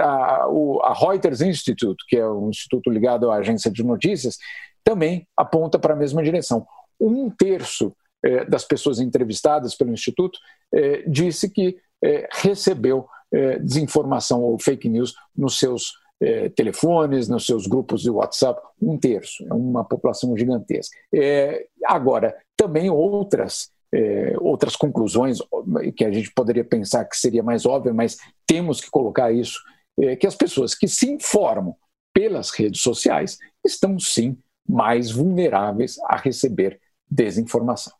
a, 0.00 0.48
o, 0.48 0.80
a 0.82 0.94
Reuters 0.94 1.40
Institute, 1.42 2.02
que 2.08 2.16
é 2.16 2.26
um 2.26 2.48
instituto 2.48 2.90
ligado 2.90 3.30
à 3.30 3.36
agência 3.36 3.70
de 3.70 3.82
notícias, 3.82 4.36
também 4.82 5.26
aponta 5.36 5.78
para 5.78 5.94
a 5.94 5.96
mesma 5.96 6.22
direção. 6.22 6.66
Um 6.98 7.30
terço 7.30 7.94
é, 8.24 8.44
das 8.44 8.64
pessoas 8.64 9.00
entrevistadas 9.00 9.74
pelo 9.74 9.92
Instituto 9.92 10.38
é, 10.72 11.02
disse 11.08 11.50
que 11.50 11.76
é, 12.02 12.28
recebeu 12.32 13.06
é, 13.32 13.58
desinformação 13.58 14.42
ou 14.42 14.58
fake 14.58 14.88
news 14.88 15.14
nos 15.36 15.58
seus 15.58 15.92
é, 16.22 16.48
telefones, 16.50 17.28
nos 17.28 17.44
seus 17.44 17.66
grupos 17.66 18.02
de 18.02 18.10
WhatsApp, 18.10 18.60
um 18.80 18.96
terço, 18.96 19.44
é 19.48 19.52
uma 19.52 19.84
população 19.84 20.36
gigantesca. 20.36 20.96
É, 21.12 21.66
agora, 21.84 22.36
também 22.56 22.88
outras, 22.88 23.70
é, 23.92 24.34
outras 24.40 24.76
conclusões 24.76 25.38
que 25.96 26.04
a 26.04 26.12
gente 26.12 26.32
poderia 26.32 26.64
pensar 26.64 27.04
que 27.04 27.16
seria 27.16 27.42
mais 27.42 27.66
óbvio, 27.66 27.94
mas 27.94 28.16
temos 28.46 28.80
que 28.80 28.90
colocar 28.90 29.32
isso, 29.32 29.60
é, 29.98 30.14
que 30.14 30.26
as 30.26 30.36
pessoas 30.36 30.74
que 30.74 30.86
se 30.86 31.10
informam 31.10 31.74
pelas 32.14 32.50
redes 32.50 32.80
sociais 32.80 33.38
estão 33.66 33.98
sim 33.98 34.38
mais 34.68 35.10
vulneráveis 35.10 35.98
a 36.04 36.16
receber 36.16 36.80
desinformação 37.10 37.92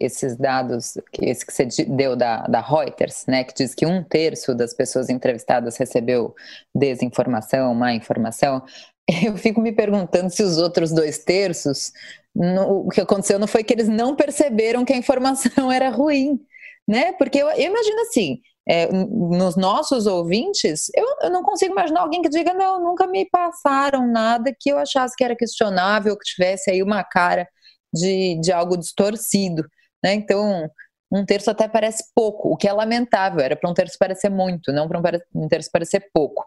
esses 0.00 0.36
dados, 0.36 0.98
esse 1.20 1.44
que 1.44 1.52
você 1.52 1.66
deu 1.86 2.16
da, 2.16 2.42
da 2.46 2.60
Reuters, 2.60 3.24
né, 3.26 3.44
que 3.44 3.54
diz 3.54 3.74
que 3.74 3.86
um 3.86 4.02
terço 4.02 4.54
das 4.54 4.74
pessoas 4.74 5.08
entrevistadas 5.08 5.76
recebeu 5.76 6.34
desinformação, 6.74 7.74
má 7.74 7.92
informação, 7.92 8.62
eu 9.24 9.36
fico 9.36 9.60
me 9.60 9.72
perguntando 9.72 10.30
se 10.30 10.42
os 10.42 10.58
outros 10.58 10.92
dois 10.92 11.18
terços, 11.18 11.92
no, 12.34 12.86
o 12.86 12.88
que 12.88 13.00
aconteceu 13.00 13.38
não 13.38 13.46
foi 13.46 13.64
que 13.64 13.72
eles 13.72 13.88
não 13.88 14.14
perceberam 14.14 14.84
que 14.84 14.92
a 14.92 14.96
informação 14.96 15.70
era 15.72 15.88
ruim, 15.88 16.38
né? 16.86 17.12
Porque 17.12 17.38
eu, 17.38 17.48
eu 17.48 17.70
imagino 17.70 18.00
assim, 18.02 18.40
é, 18.68 18.90
nos 18.92 19.56
nossos 19.56 20.06
ouvintes, 20.06 20.90
eu, 20.94 21.06
eu, 21.22 21.30
não 21.30 21.42
consigo 21.42 21.72
imaginar 21.72 22.00
alguém 22.00 22.20
que 22.20 22.28
diga, 22.28 22.52
não, 22.52 22.82
nunca 22.82 23.06
me 23.06 23.24
passaram 23.30 24.06
nada 24.10 24.52
que 24.58 24.70
eu 24.70 24.78
achasse 24.78 25.14
que 25.16 25.24
era 25.24 25.36
questionável, 25.36 26.16
que 26.18 26.24
tivesse 26.24 26.70
aí 26.70 26.82
uma 26.82 27.04
cara 27.04 27.48
de, 27.94 28.38
de 28.40 28.52
algo 28.52 28.76
distorcido. 28.76 29.64
Né? 30.02 30.14
Então, 30.14 30.70
um 31.10 31.24
terço 31.24 31.50
até 31.50 31.68
parece 31.68 32.04
pouco, 32.14 32.50
o 32.50 32.56
que 32.56 32.68
é 32.68 32.72
lamentável, 32.72 33.40
era 33.40 33.56
para 33.56 33.70
um 33.70 33.74
terço 33.74 33.96
parecer 33.98 34.28
muito, 34.28 34.72
não 34.72 34.88
para 34.88 35.20
um 35.34 35.48
terço 35.48 35.70
parecer 35.70 36.08
pouco. 36.12 36.44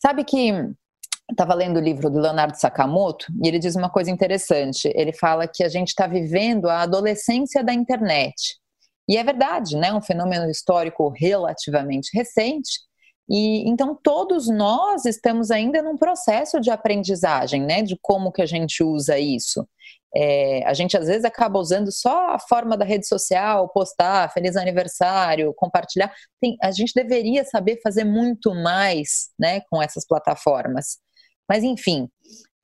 Sabe 0.00 0.24
que 0.24 0.52
estava 1.30 1.54
lendo 1.54 1.78
o 1.78 1.82
livro 1.82 2.10
do 2.10 2.20
Leonardo 2.20 2.58
Sakamoto 2.58 3.26
e 3.42 3.48
ele 3.48 3.58
diz 3.58 3.74
uma 3.74 3.90
coisa 3.90 4.10
interessante. 4.10 4.92
Ele 4.94 5.12
fala 5.12 5.46
que 5.48 5.64
a 5.64 5.68
gente 5.68 5.88
está 5.88 6.06
vivendo 6.06 6.68
a 6.68 6.82
adolescência 6.82 7.64
da 7.64 7.72
internet. 7.72 8.58
E 9.08 9.16
é 9.16 9.24
verdade, 9.24 9.76
né? 9.76 9.92
Um 9.92 10.00
fenômeno 10.00 10.50
histórico 10.50 11.08
relativamente 11.08 12.10
recente. 12.14 12.80
E 13.28 13.68
então 13.68 13.98
todos 14.02 14.48
nós 14.48 15.04
estamos 15.06 15.50
ainda 15.50 15.82
num 15.82 15.96
processo 15.96 16.60
de 16.60 16.70
aprendizagem, 16.70 17.62
né? 17.62 17.82
De 17.82 17.96
como 18.00 18.32
que 18.32 18.42
a 18.42 18.46
gente 18.46 18.82
usa 18.82 19.18
isso. 19.18 19.66
É, 20.14 20.62
a 20.66 20.74
gente 20.74 20.96
às 20.96 21.06
vezes 21.06 21.24
acaba 21.24 21.58
usando 21.58 21.90
só 21.90 22.34
a 22.34 22.38
forma 22.38 22.76
da 22.76 22.84
rede 22.84 23.06
social, 23.06 23.68
postar 23.70 24.30
feliz 24.32 24.56
aniversário, 24.56 25.54
compartilhar. 25.54 26.12
Tem, 26.40 26.56
a 26.62 26.70
gente 26.70 26.92
deveria 26.94 27.44
saber 27.44 27.80
fazer 27.82 28.04
muito 28.04 28.54
mais 28.54 29.30
né, 29.38 29.60
com 29.70 29.82
essas 29.82 30.06
plataformas. 30.06 30.98
Mas, 31.48 31.64
enfim, 31.64 32.08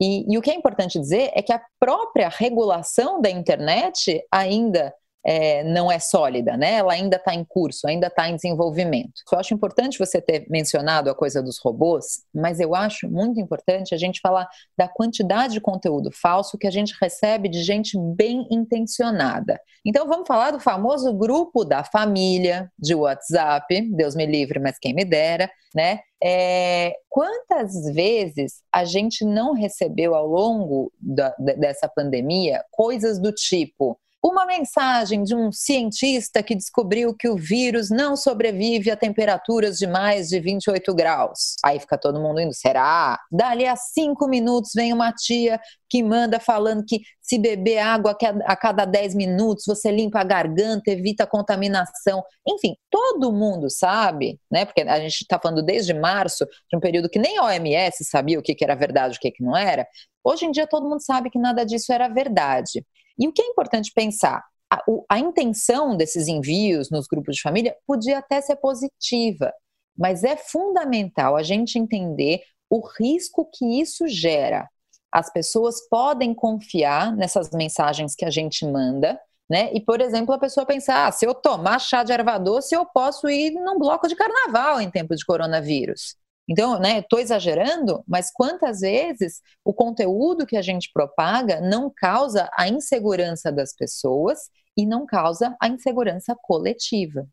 e, 0.00 0.32
e 0.32 0.38
o 0.38 0.42
que 0.42 0.50
é 0.50 0.54
importante 0.54 0.98
dizer 0.98 1.30
é 1.34 1.42
que 1.42 1.52
a 1.52 1.62
própria 1.80 2.28
regulação 2.28 3.20
da 3.20 3.30
internet 3.30 4.22
ainda 4.30 4.94
é, 5.24 5.62
não 5.64 5.90
é 5.90 5.98
sólida, 5.98 6.56
né? 6.56 6.74
Ela 6.74 6.92
ainda 6.92 7.16
está 7.16 7.34
em 7.34 7.44
curso, 7.44 7.86
ainda 7.86 8.06
está 8.06 8.28
em 8.28 8.36
desenvolvimento. 8.36 9.22
Eu 9.30 9.38
acho 9.38 9.52
importante 9.52 9.98
você 9.98 10.20
ter 10.20 10.46
mencionado 10.48 11.10
a 11.10 11.14
coisa 11.14 11.42
dos 11.42 11.58
robôs, 11.58 12.22
mas 12.34 12.60
eu 12.60 12.74
acho 12.74 13.08
muito 13.08 13.40
importante 13.40 13.94
a 13.94 13.98
gente 13.98 14.20
falar 14.20 14.48
da 14.76 14.88
quantidade 14.88 15.54
de 15.54 15.60
conteúdo 15.60 16.10
falso 16.12 16.56
que 16.56 16.66
a 16.66 16.70
gente 16.70 16.94
recebe 17.00 17.48
de 17.48 17.62
gente 17.62 17.98
bem 18.16 18.46
intencionada. 18.50 19.60
Então 19.84 20.06
vamos 20.06 20.26
falar 20.26 20.50
do 20.50 20.60
famoso 20.60 21.12
grupo 21.12 21.64
da 21.64 21.84
família 21.84 22.70
de 22.78 22.94
WhatsApp, 22.94 23.82
Deus 23.94 24.14
me 24.14 24.26
livre, 24.26 24.58
mas 24.58 24.78
quem 24.78 24.94
me 24.94 25.04
dera, 25.04 25.50
né? 25.74 26.00
É, 26.22 26.94
quantas 27.08 27.72
vezes 27.94 28.62
a 28.72 28.84
gente 28.84 29.24
não 29.24 29.52
recebeu 29.52 30.14
ao 30.14 30.26
longo 30.26 30.92
da, 31.00 31.34
dessa 31.38 31.88
pandemia 31.88 32.64
coisas 32.72 33.20
do 33.20 33.32
tipo 33.32 33.98
uma 34.22 34.44
mensagem 34.44 35.22
de 35.22 35.34
um 35.34 35.52
cientista 35.52 36.42
que 36.42 36.54
descobriu 36.54 37.14
que 37.14 37.28
o 37.28 37.36
vírus 37.36 37.88
não 37.88 38.16
sobrevive 38.16 38.90
a 38.90 38.96
temperaturas 38.96 39.78
de 39.78 39.86
mais 39.86 40.28
de 40.28 40.40
28 40.40 40.92
graus. 40.92 41.54
Aí 41.64 41.78
fica 41.78 41.96
todo 41.96 42.20
mundo 42.20 42.40
indo, 42.40 42.52
será? 42.52 43.18
Dali 43.30 43.64
a 43.64 43.76
cinco 43.76 44.26
minutos 44.28 44.72
vem 44.74 44.92
uma 44.92 45.12
tia 45.12 45.60
que 45.88 46.02
manda 46.02 46.40
falando 46.40 46.84
que 46.84 47.00
se 47.22 47.38
beber 47.38 47.78
água 47.78 48.16
a 48.44 48.56
cada 48.56 48.84
10 48.84 49.14
minutos 49.14 49.64
você 49.66 49.90
limpa 49.90 50.20
a 50.20 50.24
garganta, 50.24 50.90
evita 50.90 51.22
a 51.22 51.26
contaminação. 51.26 52.22
Enfim, 52.46 52.74
todo 52.90 53.32
mundo 53.32 53.70
sabe, 53.70 54.38
né? 54.50 54.64
Porque 54.64 54.82
a 54.82 54.98
gente 54.98 55.22
está 55.22 55.38
falando 55.38 55.62
desde 55.62 55.94
março, 55.94 56.44
de 56.70 56.76
um 56.76 56.80
período 56.80 57.08
que 57.08 57.18
nem 57.18 57.38
a 57.38 57.44
OMS 57.44 58.04
sabia 58.04 58.38
o 58.38 58.42
que, 58.42 58.54
que 58.54 58.64
era 58.64 58.74
verdade 58.74 59.14
e 59.14 59.18
o 59.18 59.20
que, 59.20 59.30
que 59.30 59.44
não 59.44 59.56
era. 59.56 59.86
Hoje 60.24 60.44
em 60.44 60.50
dia 60.50 60.66
todo 60.66 60.88
mundo 60.88 61.00
sabe 61.00 61.30
que 61.30 61.38
nada 61.38 61.64
disso 61.64 61.92
era 61.92 62.08
verdade. 62.08 62.84
E 63.18 63.26
o 63.26 63.32
que 63.32 63.42
é 63.42 63.46
importante 63.46 63.92
pensar? 63.94 64.44
A, 64.70 64.82
a 65.08 65.18
intenção 65.18 65.96
desses 65.96 66.28
envios 66.28 66.90
nos 66.90 67.06
grupos 67.06 67.36
de 67.36 67.42
família 67.42 67.74
podia 67.86 68.18
até 68.18 68.40
ser 68.40 68.56
positiva, 68.56 69.52
mas 69.96 70.24
é 70.24 70.36
fundamental 70.36 71.36
a 71.36 71.42
gente 71.42 71.78
entender 71.78 72.42
o 72.70 72.86
risco 72.98 73.48
que 73.52 73.80
isso 73.80 74.06
gera. 74.06 74.68
As 75.12 75.32
pessoas 75.32 75.88
podem 75.88 76.34
confiar 76.34 77.16
nessas 77.16 77.50
mensagens 77.50 78.14
que 78.14 78.26
a 78.26 78.30
gente 78.30 78.64
manda, 78.66 79.18
né? 79.48 79.70
E, 79.72 79.80
por 79.80 80.00
exemplo, 80.00 80.34
a 80.34 80.38
pessoa 80.38 80.66
pensar: 80.66 81.06
ah, 81.06 81.12
se 81.12 81.26
eu 81.26 81.34
tomar 81.34 81.78
chá 81.78 82.04
de 82.04 82.12
erva 82.12 82.36
doce, 82.38 82.74
eu 82.74 82.84
posso 82.84 83.28
ir 83.28 83.52
num 83.52 83.78
bloco 83.78 84.06
de 84.06 84.14
carnaval 84.14 84.80
em 84.80 84.90
tempo 84.90 85.16
de 85.16 85.24
coronavírus. 85.24 86.14
Então, 86.48 86.78
né, 86.78 87.00
estou 87.00 87.18
exagerando, 87.18 88.02
mas 88.08 88.30
quantas 88.32 88.80
vezes 88.80 89.42
o 89.62 89.74
conteúdo 89.74 90.46
que 90.46 90.56
a 90.56 90.62
gente 90.62 90.90
propaga 90.94 91.60
não 91.60 91.92
causa 91.94 92.48
a 92.56 92.66
insegurança 92.66 93.52
das 93.52 93.74
pessoas 93.74 94.48
e 94.74 94.86
não 94.86 95.04
causa 95.04 95.54
a 95.60 95.68
insegurança 95.68 96.34
coletiva? 96.40 97.26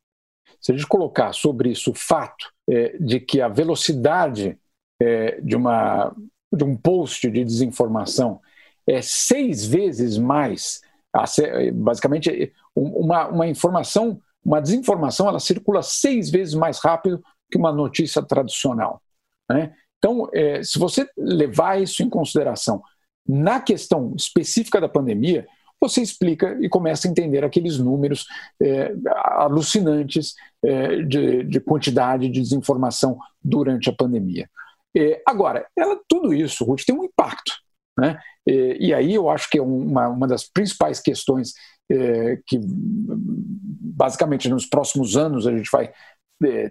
Se 0.59 0.71
a 0.71 0.75
gente 0.75 0.87
colocar 0.87 1.31
sobre 1.31 1.69
isso 1.69 1.91
o 1.91 1.95
fato 1.95 2.51
é, 2.69 2.97
de 2.97 3.19
que 3.19 3.39
a 3.39 3.47
velocidade 3.47 4.59
é, 5.01 5.39
de, 5.39 5.55
uma, 5.55 6.13
de 6.51 6.63
um 6.63 6.75
post 6.75 7.29
de 7.29 7.43
desinformação 7.43 8.41
é 8.87 9.01
seis 9.01 9.65
vezes 9.65 10.17
mais, 10.17 10.81
basicamente, 11.73 12.53
uma, 12.75 13.27
uma 13.27 13.47
informação, 13.47 14.19
uma 14.43 14.61
desinformação, 14.61 15.27
ela 15.27 15.39
circula 15.39 15.81
seis 15.81 16.29
vezes 16.29 16.53
mais 16.53 16.79
rápido 16.79 17.23
que 17.49 17.57
uma 17.57 17.71
notícia 17.71 18.21
tradicional. 18.21 19.01
Né? 19.49 19.73
Então, 19.97 20.29
é, 20.33 20.61
se 20.63 20.77
você 20.77 21.07
levar 21.17 21.81
isso 21.81 22.03
em 22.03 22.09
consideração 22.09 22.81
na 23.27 23.59
questão 23.59 24.13
específica 24.15 24.79
da 24.79 24.87
pandemia, 24.87 25.47
você 25.79 26.01
explica 26.01 26.57
e 26.61 26.69
começa 26.69 27.07
a 27.07 27.11
entender 27.11 27.43
aqueles 27.43 27.77
números 27.77 28.25
é, 28.61 28.93
alucinantes 29.07 30.33
é, 30.63 31.01
de, 31.01 31.43
de, 31.43 31.59
quantidade 31.59 32.29
de 32.29 32.41
desinformação 32.41 33.17
durante 33.43 33.89
a 33.89 33.93
pandemia. 33.93 34.49
É, 34.95 35.21
agora, 35.27 35.67
ela, 35.77 35.99
tudo 36.07 36.33
isso, 36.33 36.63
Ruth, 36.63 36.83
tem 36.85 36.95
um 36.95 37.03
impacto. 37.03 37.51
Né? 37.97 38.19
É, 38.47 38.77
e 38.77 38.93
aí 38.93 39.13
eu 39.13 39.29
acho 39.29 39.49
que 39.49 39.57
é 39.57 39.61
uma, 39.61 40.07
uma 40.07 40.27
das 40.27 40.43
principais 40.43 40.99
questões 40.99 41.53
é, 41.91 42.39
que, 42.47 42.59
basicamente, 42.63 44.49
nos 44.49 44.65
próximos 44.65 45.17
anos 45.17 45.45
a 45.45 45.51
gente 45.55 45.69
vai 45.71 45.91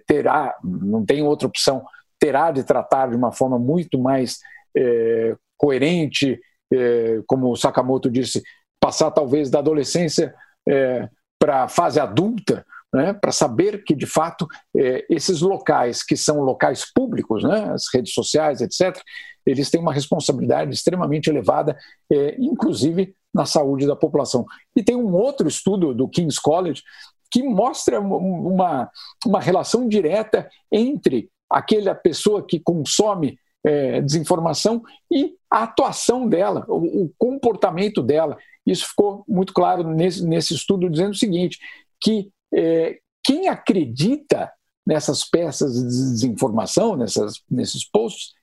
terá, 0.05 0.55
não 0.63 1.03
tem 1.03 1.23
outra 1.23 1.47
opção 1.47 1.83
terá 2.25 2.49
de 2.49 2.63
tratar 2.63 3.09
de 3.09 3.15
uma 3.15 3.31
forma 3.31 3.59
muito 3.59 3.99
mais 3.99 4.39
é, 4.75 5.35
coerente, 5.55 6.39
é, 6.73 7.21
como 7.27 7.51
o 7.51 7.55
Sakamoto 7.55 8.09
disse, 8.09 8.41
passar 8.79 9.11
talvez 9.11 9.51
da 9.51 9.59
adolescência 9.59 10.33
é, 10.67 11.07
para 11.37 11.65
a 11.65 11.67
fase 11.67 11.99
adulta, 11.99 12.65
né, 12.91 13.13
para 13.13 13.31
saber 13.31 13.83
que, 13.83 13.93
de 13.93 14.07
fato, 14.07 14.47
é, 14.75 15.05
esses 15.07 15.41
locais, 15.41 16.01
que 16.01 16.17
são 16.17 16.39
locais 16.41 16.91
públicos, 16.91 17.43
né, 17.43 17.71
as 17.71 17.83
redes 17.93 18.13
sociais, 18.13 18.59
etc., 18.59 18.99
eles 19.45 19.69
têm 19.69 19.79
uma 19.79 19.93
responsabilidade 19.93 20.73
extremamente 20.73 21.29
elevada, 21.29 21.77
é, 22.11 22.35
inclusive 22.39 23.13
na 23.31 23.45
saúde 23.45 23.85
da 23.85 23.95
população. 23.95 24.45
E 24.75 24.81
tem 24.81 24.95
um 24.95 25.13
outro 25.13 25.47
estudo 25.47 25.93
do 25.93 26.07
King's 26.07 26.39
College 26.39 26.81
que 27.29 27.43
mostra 27.43 27.99
uma, 27.99 28.89
uma 29.25 29.39
relação 29.39 29.87
direta 29.87 30.49
entre 30.71 31.29
aquela 31.49 31.93
pessoa 31.95 32.45
que 32.45 32.59
consome 32.59 33.37
é, 33.65 34.01
desinformação 34.01 34.83
e 35.11 35.35
a 35.49 35.63
atuação 35.63 36.27
dela, 36.27 36.65
o, 36.67 37.05
o, 37.05 37.11
comportamento 37.17 38.01
dela. 38.03 38.37
Isso 38.65 38.87
ficou 38.87 39.23
muito 39.27 39.53
claro 39.53 39.83
nesse, 39.83 40.25
nesse 40.25 40.53
estudo, 40.53 40.89
dizendo 40.89 41.11
o 41.11 41.17
seguinte: 41.17 41.57
que 42.01 42.29
é, 42.53 42.99
quem 43.23 43.47
acredita 43.47 44.51
nessas 44.85 45.27
peças 45.27 45.73
de 45.73 45.83
desinformação, 45.83 46.95
nessas, 46.95 47.41
nesses 47.49 47.83
posts, 47.89 48.33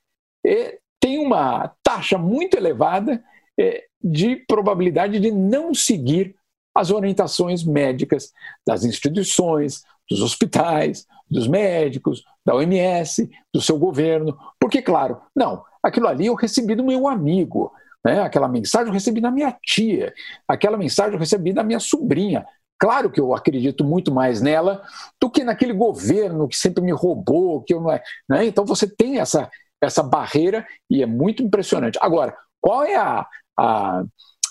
é, 0.44 0.78
tem 1.00 1.18
uma 1.18 1.72
taxa 1.84 2.18
muito 2.18 2.56
elevada 2.56 3.22
é, 3.58 3.84
de 4.02 4.36
probabilidade 4.48 5.20
de 5.20 5.30
não 5.30 5.72
seguir 5.72 6.34
as 6.74 6.90
orientações 6.90 7.62
médicas 7.62 8.32
das 8.66 8.84
instituições, 8.84 9.82
dos 10.08 10.20
hospitais, 10.20 11.06
dos 11.32 11.48
médicos, 11.48 12.22
da 12.44 12.54
OMS, 12.54 13.28
do 13.52 13.60
seu 13.60 13.78
governo. 13.78 14.36
Porque, 14.60 14.82
claro, 14.82 15.20
não, 15.34 15.64
aquilo 15.82 16.06
ali 16.06 16.26
eu 16.26 16.34
recebi 16.34 16.74
do 16.74 16.84
meu 16.84 17.08
amigo, 17.08 17.72
né? 18.04 18.20
aquela 18.20 18.48
mensagem 18.48 18.88
eu 18.88 18.92
recebi 18.92 19.20
da 19.20 19.30
minha 19.30 19.56
tia, 19.62 20.12
aquela 20.46 20.76
mensagem 20.76 21.14
eu 21.14 21.18
recebi 21.18 21.52
da 21.52 21.64
minha 21.64 21.80
sobrinha. 21.80 22.44
Claro 22.78 23.10
que 23.10 23.20
eu 23.20 23.34
acredito 23.34 23.84
muito 23.84 24.12
mais 24.12 24.40
nela 24.40 24.82
do 25.20 25.30
que 25.30 25.44
naquele 25.44 25.72
governo 25.72 26.48
que 26.48 26.56
sempre 26.56 26.82
me 26.82 26.92
roubou, 26.92 27.62
que 27.62 27.72
eu 27.72 27.80
não 27.80 27.92
é. 27.92 28.02
Né? 28.28 28.46
Então 28.46 28.64
você 28.64 28.88
tem 28.88 29.20
essa, 29.20 29.48
essa 29.80 30.02
barreira 30.02 30.66
e 30.90 31.02
é 31.02 31.06
muito 31.06 31.42
impressionante. 31.42 31.98
Agora, 32.02 32.36
qual 32.60 32.84
é 32.84 32.96
a, 32.96 33.26
a, 33.56 34.02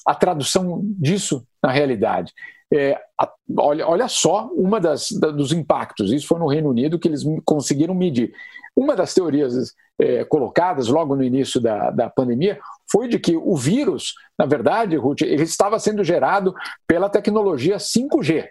a 0.08 0.16
tradução 0.16 0.82
disso 0.84 1.46
na 1.62 1.72
realidade? 1.72 2.34
É, 2.74 2.98
a, 3.20 3.30
olha, 3.58 3.88
olha 3.88 4.08
só 4.08 4.48
uma 4.54 4.80
das 4.80 5.12
da, 5.12 5.30
dos 5.30 5.52
impactos. 5.52 6.12
Isso 6.12 6.28
foi 6.28 6.40
no 6.40 6.48
Reino 6.48 6.70
Unido 6.70 7.00
que 7.00 7.08
eles 7.08 7.24
conseguiram 7.44 7.94
medir. 7.94 8.34
Uma 8.76 8.96
das 8.96 9.14
teorias 9.14 9.74
é, 10.00 10.24
colocadas 10.24 10.88
logo 10.88 11.16
no 11.16 11.24
início 11.24 11.60
da, 11.60 11.92
da 11.92 12.10
pandemia 12.10 12.60
foi 12.90 13.08
de 13.08 13.20
que 13.20 13.36
o 13.36 13.56
vírus, 13.56 14.16
na 14.38 14.46
verdade, 14.46 14.96
Ruth, 14.96 15.22
ele 15.22 15.44
estava 15.44 15.80
sendo 15.80 16.04
gerado 16.04 16.54
pela 16.88 17.10
tecnologia 17.10 17.78
5G, 17.78 18.48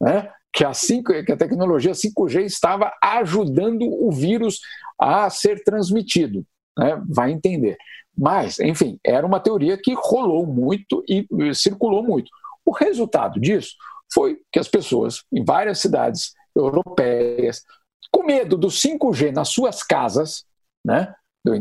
né? 0.00 0.30
que, 0.52 0.64
a 0.64 0.72
5, 0.72 1.24
que 1.24 1.32
a 1.32 1.36
tecnologia 1.36 1.92
5G 1.92 2.44
estava 2.44 2.92
ajudando 3.02 3.82
o 3.82 4.10
vírus 4.10 4.60
a 4.98 5.28
ser 5.28 5.62
transmitido. 5.64 6.44
Né? 6.78 7.02
Vai 7.08 7.32
entender. 7.32 7.76
Mas, 8.16 8.58
enfim, 8.58 8.98
era 9.04 9.26
uma 9.26 9.40
teoria 9.40 9.76
que 9.76 9.94
rolou 9.94 10.46
muito 10.46 11.04
e 11.06 11.26
circulou 11.54 12.02
muito. 12.02 12.30
O 12.66 12.72
resultado 12.72 13.40
disso 13.40 13.76
foi 14.12 14.38
que 14.52 14.58
as 14.58 14.68
pessoas 14.68 15.24
em 15.32 15.44
várias 15.44 15.78
cidades 15.78 16.34
europeias, 16.54 17.62
com 18.10 18.24
medo 18.24 18.56
do 18.58 18.68
5G 18.68 19.32
nas 19.32 19.48
suas 19.48 19.82
casas, 19.82 20.44
né, 20.84 21.14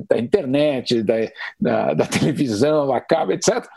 da 0.08 0.18
internet, 0.18 1.04
da, 1.04 1.14
da, 1.60 1.94
da 1.94 2.08
televisão, 2.08 2.90
cabo, 3.08 3.32
etc., 3.32 3.68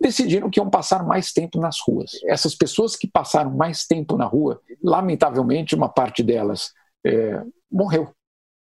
decidiram 0.00 0.48
que 0.48 0.60
iam 0.60 0.70
passar 0.70 1.04
mais 1.04 1.32
tempo 1.32 1.58
nas 1.58 1.80
ruas. 1.80 2.12
Essas 2.24 2.54
pessoas 2.54 2.94
que 2.94 3.08
passaram 3.08 3.50
mais 3.50 3.84
tempo 3.86 4.16
na 4.16 4.24
rua, 4.24 4.60
lamentavelmente, 4.82 5.74
uma 5.74 5.88
parte 5.88 6.22
delas 6.22 6.72
é, 7.04 7.42
morreu. 7.70 8.12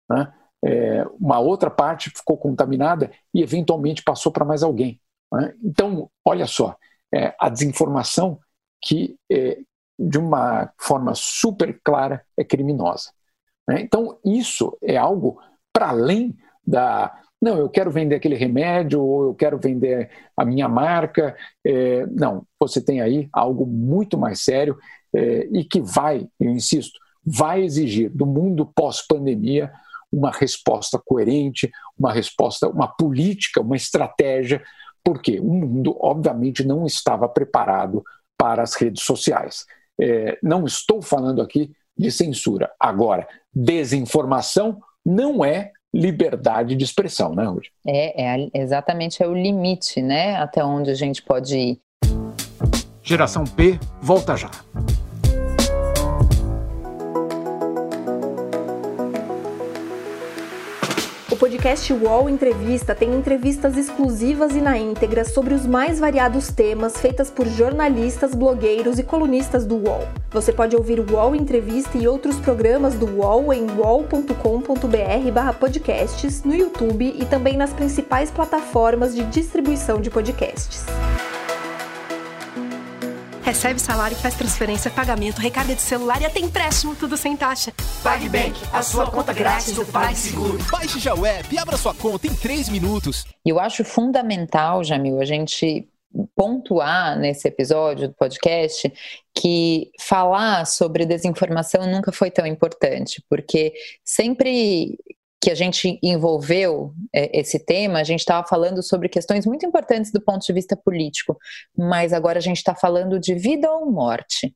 Né? 0.10 0.32
É, 0.64 1.06
uma 1.20 1.40
outra 1.40 1.72
parte 1.72 2.12
ficou 2.12 2.38
contaminada 2.38 3.12
e, 3.34 3.42
eventualmente, 3.42 4.04
passou 4.04 4.32
para 4.32 4.46
mais 4.46 4.62
alguém. 4.62 5.02
Né? 5.34 5.56
Então, 5.64 6.10
olha 6.24 6.46
só, 6.46 6.78
é, 7.16 7.34
a 7.40 7.48
desinformação 7.48 8.38
que, 8.82 9.16
é, 9.32 9.60
de 9.98 10.18
uma 10.18 10.70
forma 10.78 11.14
super 11.16 11.80
clara, 11.82 12.22
é 12.38 12.44
criminosa. 12.44 13.12
Né? 13.68 13.82
Então, 13.82 14.20
isso 14.26 14.78
é 14.84 14.98
algo 14.98 15.40
para 15.72 15.90
além 15.90 16.36
da. 16.66 17.22
Não, 17.42 17.58
eu 17.58 17.70
quero 17.70 17.92
vender 17.92 18.16
aquele 18.16 18.36
remédio, 18.36 19.02
ou 19.02 19.26
eu 19.26 19.36
quero 19.36 19.58
vender 19.58 20.10
a 20.36 20.44
minha 20.44 20.68
marca. 20.68 21.36
É, 21.66 22.06
não, 22.08 22.46
você 22.60 22.82
tem 22.82 23.02
aí 23.02 23.30
algo 23.32 23.66
muito 23.66 24.18
mais 24.18 24.42
sério 24.42 24.78
é, 25.14 25.48
e 25.52 25.64
que 25.64 25.80
vai, 25.82 26.28
eu 26.40 26.52
insisto, 26.52 27.00
vai 27.26 27.64
exigir 27.64 28.10
do 28.10 28.26
mundo 28.26 28.72
pós-pandemia 28.76 29.72
uma 30.12 30.32
resposta 30.32 31.00
coerente, 31.04 31.72
uma 31.98 32.12
resposta, 32.12 32.68
uma 32.70 32.88
política, 32.88 33.62
uma 33.62 33.76
estratégia, 33.76 34.64
porque 35.06 35.40
o 35.40 35.46
mundo, 35.46 35.96
obviamente, 36.02 36.66
não 36.66 36.86
estava 36.86 37.30
preparado 37.30 38.04
para 38.36 38.64
as 38.64 38.74
redes 38.74 39.04
sociais. 39.04 39.66
É, 40.02 40.38
não 40.42 40.66
estou 40.66 41.02
falando 41.02 41.42
aqui 41.42 41.72
de 41.98 42.12
censura. 42.12 42.72
Agora, 42.80 43.28
desinformação 43.54 44.80
não 45.06 45.46
é 45.46 45.72
liberdade 45.94 46.76
de 46.76 46.84
expressão, 46.84 47.34
né, 47.34 47.46
Ruth? 47.46 47.68
É, 47.88 48.44
é, 48.44 48.50
exatamente 48.54 49.24
é 49.24 49.28
o 49.28 49.34
limite, 49.34 50.02
né, 50.02 50.36
até 50.36 50.66
onde 50.66 50.90
a 50.90 50.96
gente 50.96 51.22
pode 51.22 51.56
ir. 51.56 51.80
Geração 53.02 53.46
P 53.46 53.80
volta 54.02 54.36
já. 54.36 54.50
Podcast 61.66 61.94
UOL 61.94 62.30
Entrevista 62.30 62.94
tem 62.94 63.12
entrevistas 63.16 63.76
exclusivas 63.76 64.56
e 64.56 64.62
na 64.62 64.78
íntegra 64.78 65.26
sobre 65.26 65.56
os 65.56 65.66
mais 65.66 66.00
variados 66.00 66.50
temas 66.50 66.96
feitas 66.96 67.32
por 67.32 67.48
jornalistas, 67.48 68.36
blogueiros 68.36 69.00
e 69.00 69.04
colunistas 69.04 69.66
do 69.66 69.78
UOL. 69.78 70.08
Você 70.30 70.54
pode 70.54 70.76
ouvir 70.76 71.00
o 71.00 71.12
UOL 71.12 71.36
Entrevista 71.36 71.98
e 71.98 72.08
outros 72.08 72.38
programas 72.38 72.94
do 72.94 73.08
UOL 73.08 73.52
em 73.52 73.66
uol.com.br/podcasts, 73.80 76.44
no 76.44 76.54
YouTube 76.54 77.16
e 77.18 77.26
também 77.26 77.58
nas 77.58 77.74
principais 77.74 78.30
plataformas 78.30 79.16
de 79.16 79.24
distribuição 79.24 80.00
de 80.00 80.12
podcasts. 80.12 80.86
Recebe 83.46 83.80
salário, 83.80 84.18
faz 84.18 84.34
transferência, 84.34 84.90
pagamento, 84.90 85.40
recarga 85.40 85.76
de 85.76 85.82
celular 85.82 86.20
e 86.20 86.26
até 86.26 86.40
empréstimo, 86.40 86.96
tudo 86.96 87.16
sem 87.16 87.38
taxa. 87.38 87.72
PagBank, 88.02 88.60
a 88.74 88.82
sua 88.82 89.06
conta 89.12 89.32
grátis 89.34 89.72
do 89.72 89.86
PagSeguro. 89.86 90.58
Baixe 90.72 91.00
já 91.00 91.14
o 91.14 91.24
app 91.24 91.54
e 91.54 91.60
abra 91.60 91.78
sua 91.78 91.94
conta 91.94 92.26
em 92.26 92.34
3 92.34 92.70
minutos. 92.70 93.24
Eu 93.46 93.60
acho 93.60 93.86
fundamental, 93.86 94.84
Jamil, 94.84 95.22
a 95.22 95.26
gente 95.26 95.88
pontuar 96.36 97.20
nesse 97.20 97.48
episódio 97.48 98.08
do 98.08 98.16
podcast 98.16 98.92
que 99.32 99.92
falar 100.00 100.66
sobre 100.66 101.06
desinformação 101.06 101.86
nunca 101.86 102.12
foi 102.12 102.32
tão 102.32 102.48
importante, 102.48 103.24
porque 103.30 103.74
sempre 104.04 104.98
que 105.46 105.52
a 105.52 105.56
gente 105.56 106.00
envolveu 106.02 106.92
é, 107.14 107.40
esse 107.40 107.64
tema, 107.64 108.00
a 108.00 108.04
gente 108.04 108.22
estava 108.22 108.48
falando 108.48 108.82
sobre 108.82 109.08
questões 109.08 109.46
muito 109.46 109.64
importantes 109.64 110.12
do 110.12 110.20
ponto 110.20 110.44
de 110.44 110.52
vista 110.52 110.76
político, 110.76 111.38
mas 111.78 112.14
agora 112.14 112.40
a 112.40 112.42
gente 112.42 112.58
está 112.58 112.74
falando 112.74 113.20
de 113.20 113.36
vida 113.36 113.72
ou 113.72 113.86
morte. 113.92 114.56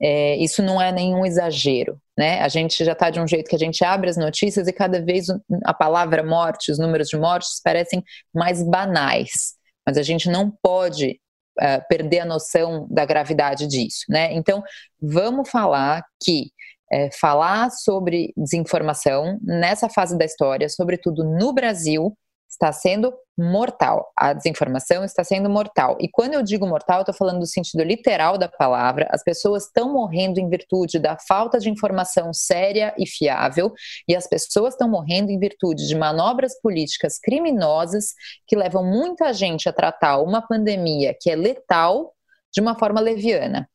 É, 0.00 0.34
isso 0.36 0.62
não 0.62 0.80
é 0.80 0.90
nenhum 0.90 1.26
exagero, 1.26 2.00
né? 2.16 2.40
A 2.40 2.48
gente 2.48 2.82
já 2.82 2.92
está 2.92 3.10
de 3.10 3.20
um 3.20 3.28
jeito 3.28 3.46
que 3.46 3.56
a 3.56 3.58
gente 3.58 3.84
abre 3.84 4.08
as 4.08 4.16
notícias 4.16 4.66
e 4.66 4.72
cada 4.72 5.02
vez 5.02 5.26
a 5.66 5.74
palavra 5.74 6.24
morte, 6.24 6.72
os 6.72 6.78
números 6.78 7.08
de 7.08 7.18
mortes 7.18 7.60
parecem 7.62 8.02
mais 8.34 8.62
banais, 8.62 9.52
mas 9.86 9.98
a 9.98 10.02
gente 10.02 10.30
não 10.30 10.50
pode 10.62 11.20
uh, 11.60 11.86
perder 11.90 12.20
a 12.20 12.24
noção 12.24 12.86
da 12.90 13.04
gravidade 13.04 13.66
disso, 13.66 14.06
né? 14.08 14.32
Então, 14.32 14.62
vamos 14.98 15.50
falar 15.50 16.02
que 16.24 16.52
é, 16.92 17.10
falar 17.10 17.70
sobre 17.70 18.32
desinformação 18.36 19.38
nessa 19.42 19.88
fase 19.88 20.16
da 20.16 20.24
história, 20.24 20.68
sobretudo 20.68 21.24
no 21.24 21.52
Brasil, 21.52 22.16
está 22.52 22.70
sendo 22.70 23.12
mortal. 23.36 24.12
A 24.14 24.34
desinformação 24.34 25.02
está 25.02 25.24
sendo 25.24 25.48
mortal. 25.48 25.96
E 25.98 26.08
quando 26.08 26.34
eu 26.34 26.42
digo 26.42 26.66
mortal, 26.66 26.98
eu 26.98 27.02
estou 27.02 27.14
falando 27.14 27.40
do 27.40 27.46
sentido 27.46 27.82
literal 27.82 28.36
da 28.36 28.46
palavra. 28.46 29.08
As 29.10 29.24
pessoas 29.24 29.64
estão 29.64 29.90
morrendo 29.90 30.38
em 30.38 30.50
virtude 30.50 30.98
da 30.98 31.16
falta 31.26 31.58
de 31.58 31.70
informação 31.70 32.32
séria 32.34 32.94
e 32.98 33.06
fiável, 33.06 33.72
e 34.06 34.14
as 34.14 34.28
pessoas 34.28 34.74
estão 34.74 34.88
morrendo 34.88 35.30
em 35.30 35.38
virtude 35.38 35.88
de 35.88 35.96
manobras 35.96 36.60
políticas 36.60 37.18
criminosas 37.18 38.12
que 38.46 38.54
levam 38.54 38.84
muita 38.84 39.32
gente 39.32 39.66
a 39.66 39.72
tratar 39.72 40.18
uma 40.18 40.46
pandemia 40.46 41.16
que 41.18 41.30
é 41.30 41.34
letal 41.34 42.12
de 42.52 42.60
uma 42.60 42.78
forma 42.78 43.00
leviana. 43.00 43.66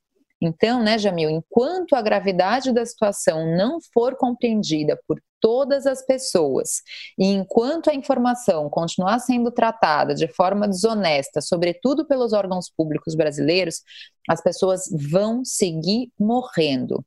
Então, 0.41 0.83
né, 0.83 0.97
Jamil, 0.97 1.29
enquanto 1.29 1.95
a 1.95 2.01
gravidade 2.01 2.71
da 2.71 2.85
situação 2.85 3.55
não 3.57 3.79
for 3.93 4.15
compreendida 4.15 4.99
por 5.07 5.19
todas 5.39 5.85
as 5.85 6.05
pessoas 6.05 6.81
e 7.17 7.27
enquanto 7.27 7.89
a 7.89 7.93
informação 7.93 8.69
continuar 8.69 9.19
sendo 9.19 9.51
tratada 9.51 10.13
de 10.13 10.27
forma 10.27 10.67
desonesta, 10.67 11.41
sobretudo 11.41 12.07
pelos 12.07 12.33
órgãos 12.33 12.71
públicos 12.75 13.15
brasileiros, 13.15 13.81
as 14.29 14.41
pessoas 14.41 14.83
vão 14.91 15.43
seguir 15.43 16.11
morrendo. 16.19 17.03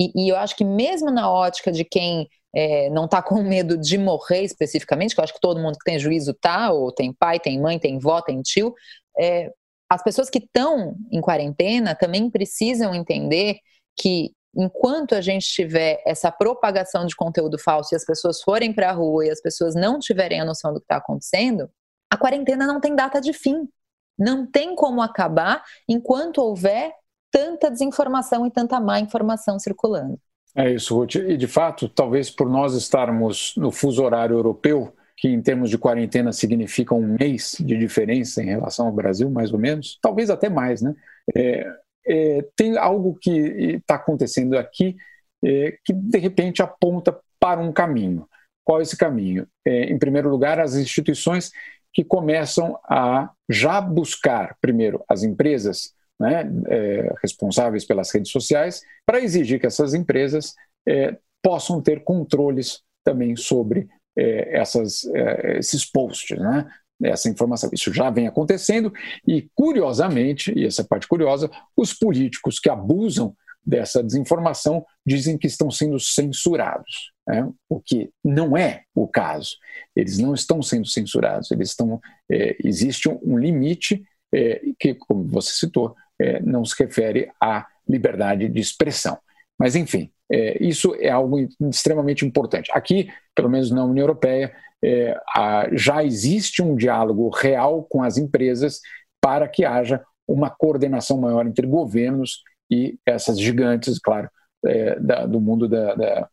E, 0.00 0.12
e 0.24 0.28
eu 0.28 0.36
acho 0.36 0.56
que 0.56 0.64
mesmo 0.64 1.10
na 1.10 1.30
ótica 1.30 1.70
de 1.70 1.84
quem 1.84 2.28
é, 2.54 2.88
não 2.90 3.06
está 3.06 3.22
com 3.22 3.42
medo 3.42 3.76
de 3.76 3.98
morrer 3.98 4.42
especificamente, 4.42 5.14
que 5.14 5.20
eu 5.20 5.24
acho 5.24 5.34
que 5.34 5.40
todo 5.40 5.60
mundo 5.60 5.78
que 5.78 5.84
tem 5.84 5.98
juízo 5.98 6.34
tá, 6.34 6.72
ou 6.72 6.92
tem 6.92 7.12
pai, 7.12 7.40
tem 7.40 7.60
mãe, 7.60 7.78
tem 7.78 7.98
vó, 7.98 8.20
tem 8.20 8.40
tio, 8.42 8.74
é, 9.18 9.50
as 9.88 10.02
pessoas 10.02 10.30
que 10.30 10.38
estão 10.38 10.96
em 11.12 11.20
quarentena 11.20 11.94
também 11.94 12.30
precisam 12.30 12.94
entender 12.94 13.58
que 13.96 14.32
enquanto 14.56 15.14
a 15.14 15.20
gente 15.20 15.46
tiver 15.46 16.02
essa 16.06 16.30
propagação 16.30 17.06
de 17.06 17.16
conteúdo 17.16 17.58
falso 17.58 17.94
e 17.94 17.96
as 17.96 18.04
pessoas 18.04 18.40
forem 18.42 18.72
para 18.72 18.90
a 18.90 18.92
rua 18.92 19.26
e 19.26 19.30
as 19.30 19.40
pessoas 19.40 19.74
não 19.74 19.98
tiverem 19.98 20.40
a 20.40 20.44
noção 20.44 20.72
do 20.72 20.80
que 20.80 20.84
está 20.84 20.96
acontecendo, 20.96 21.68
a 22.10 22.16
quarentena 22.16 22.66
não 22.66 22.80
tem 22.80 22.94
data 22.94 23.20
de 23.20 23.32
fim. 23.32 23.68
Não 24.16 24.46
tem 24.46 24.76
como 24.76 25.02
acabar 25.02 25.64
enquanto 25.88 26.38
houver 26.38 26.92
tanta 27.32 27.68
desinformação 27.68 28.46
e 28.46 28.50
tanta 28.50 28.78
má 28.78 29.00
informação 29.00 29.58
circulando. 29.58 30.18
É 30.54 30.70
isso, 30.70 30.94
Ruth. 30.94 31.16
E 31.16 31.36
de 31.36 31.48
fato, 31.48 31.88
talvez 31.88 32.30
por 32.30 32.48
nós 32.48 32.74
estarmos 32.74 33.54
no 33.56 33.72
fuso 33.72 34.04
horário 34.04 34.36
europeu, 34.36 34.94
que 35.16 35.28
em 35.28 35.40
termos 35.40 35.70
de 35.70 35.78
quarentena 35.78 36.32
significa 36.32 36.94
um 36.94 37.16
mês 37.18 37.56
de 37.60 37.78
diferença 37.78 38.42
em 38.42 38.46
relação 38.46 38.86
ao 38.86 38.92
Brasil, 38.92 39.30
mais 39.30 39.52
ou 39.52 39.58
menos, 39.58 39.98
talvez 40.02 40.30
até 40.30 40.48
mais, 40.48 40.82
né? 40.82 40.94
É, 41.34 41.72
é, 42.06 42.44
tem 42.54 42.76
algo 42.76 43.16
que 43.20 43.30
está 43.30 43.94
acontecendo 43.94 44.58
aqui 44.58 44.96
é, 45.44 45.78
que 45.84 45.92
de 45.92 46.18
repente 46.18 46.62
aponta 46.62 47.18
para 47.38 47.60
um 47.60 47.72
caminho. 47.72 48.26
Qual 48.64 48.80
é 48.80 48.82
esse 48.82 48.96
caminho? 48.96 49.46
É, 49.64 49.84
em 49.84 49.98
primeiro 49.98 50.28
lugar, 50.28 50.58
as 50.58 50.74
instituições 50.74 51.52
que 51.92 52.02
começam 52.02 52.78
a 52.84 53.30
já 53.48 53.80
buscar, 53.80 54.56
primeiro, 54.60 55.04
as 55.08 55.22
empresas 55.22 55.94
né, 56.18 56.44
é, 56.68 57.14
responsáveis 57.22 57.84
pelas 57.84 58.10
redes 58.12 58.32
sociais, 58.32 58.82
para 59.06 59.20
exigir 59.20 59.60
que 59.60 59.66
essas 59.66 59.94
empresas 59.94 60.54
é, 60.88 61.16
possam 61.42 61.80
ter 61.80 62.02
controles 62.02 62.82
também 63.04 63.36
sobre 63.36 63.88
essas, 64.16 65.04
é, 65.14 65.58
esses 65.58 65.84
posts, 65.84 66.38
né? 66.38 66.66
essa 67.02 67.28
informação. 67.28 67.70
Isso 67.72 67.92
já 67.92 68.10
vem 68.10 68.26
acontecendo 68.26 68.92
e, 69.26 69.48
curiosamente, 69.54 70.52
e 70.56 70.66
essa 70.66 70.82
é 70.82 70.84
a 70.84 70.88
parte 70.88 71.08
curiosa, 71.08 71.50
os 71.76 71.92
políticos 71.92 72.58
que 72.58 72.70
abusam 72.70 73.34
dessa 73.66 74.02
desinformação 74.02 74.84
dizem 75.06 75.38
que 75.38 75.46
estão 75.46 75.70
sendo 75.70 75.98
censurados, 75.98 77.12
né? 77.26 77.50
o 77.68 77.80
que 77.80 78.10
não 78.22 78.56
é 78.56 78.82
o 78.94 79.08
caso. 79.08 79.56
Eles 79.96 80.18
não 80.18 80.34
estão 80.34 80.62
sendo 80.62 80.86
censurados, 80.86 81.50
eles 81.50 81.70
estão, 81.70 82.00
é, 82.30 82.56
existe 82.62 83.08
um 83.08 83.38
limite 83.38 84.04
é, 84.32 84.60
que, 84.78 84.94
como 84.94 85.24
você 85.24 85.52
citou, 85.52 85.96
é, 86.20 86.40
não 86.40 86.64
se 86.64 86.74
refere 86.78 87.30
à 87.40 87.66
liberdade 87.88 88.48
de 88.48 88.60
expressão. 88.60 89.18
Mas, 89.58 89.76
enfim, 89.76 90.10
é, 90.30 90.62
isso 90.62 90.94
é 90.98 91.10
algo 91.10 91.38
extremamente 91.68 92.24
importante. 92.24 92.70
Aqui, 92.72 93.08
pelo 93.34 93.50
menos 93.50 93.70
na 93.70 93.84
União 93.84 94.04
Europeia, 94.04 94.54
é, 94.82 95.16
a, 95.34 95.68
já 95.72 96.04
existe 96.04 96.62
um 96.62 96.74
diálogo 96.76 97.28
real 97.30 97.84
com 97.84 98.02
as 98.02 98.18
empresas 98.18 98.80
para 99.20 99.48
que 99.48 99.64
haja 99.64 100.02
uma 100.26 100.50
coordenação 100.50 101.18
maior 101.18 101.46
entre 101.46 101.66
governos 101.66 102.42
e 102.70 102.98
essas 103.06 103.38
gigantes, 103.38 103.98
claro, 103.98 104.28
é, 104.66 104.98
da, 104.98 105.26
do 105.26 105.40
mundo 105.40 105.68
da, 105.68 105.94
da, 105.94 106.28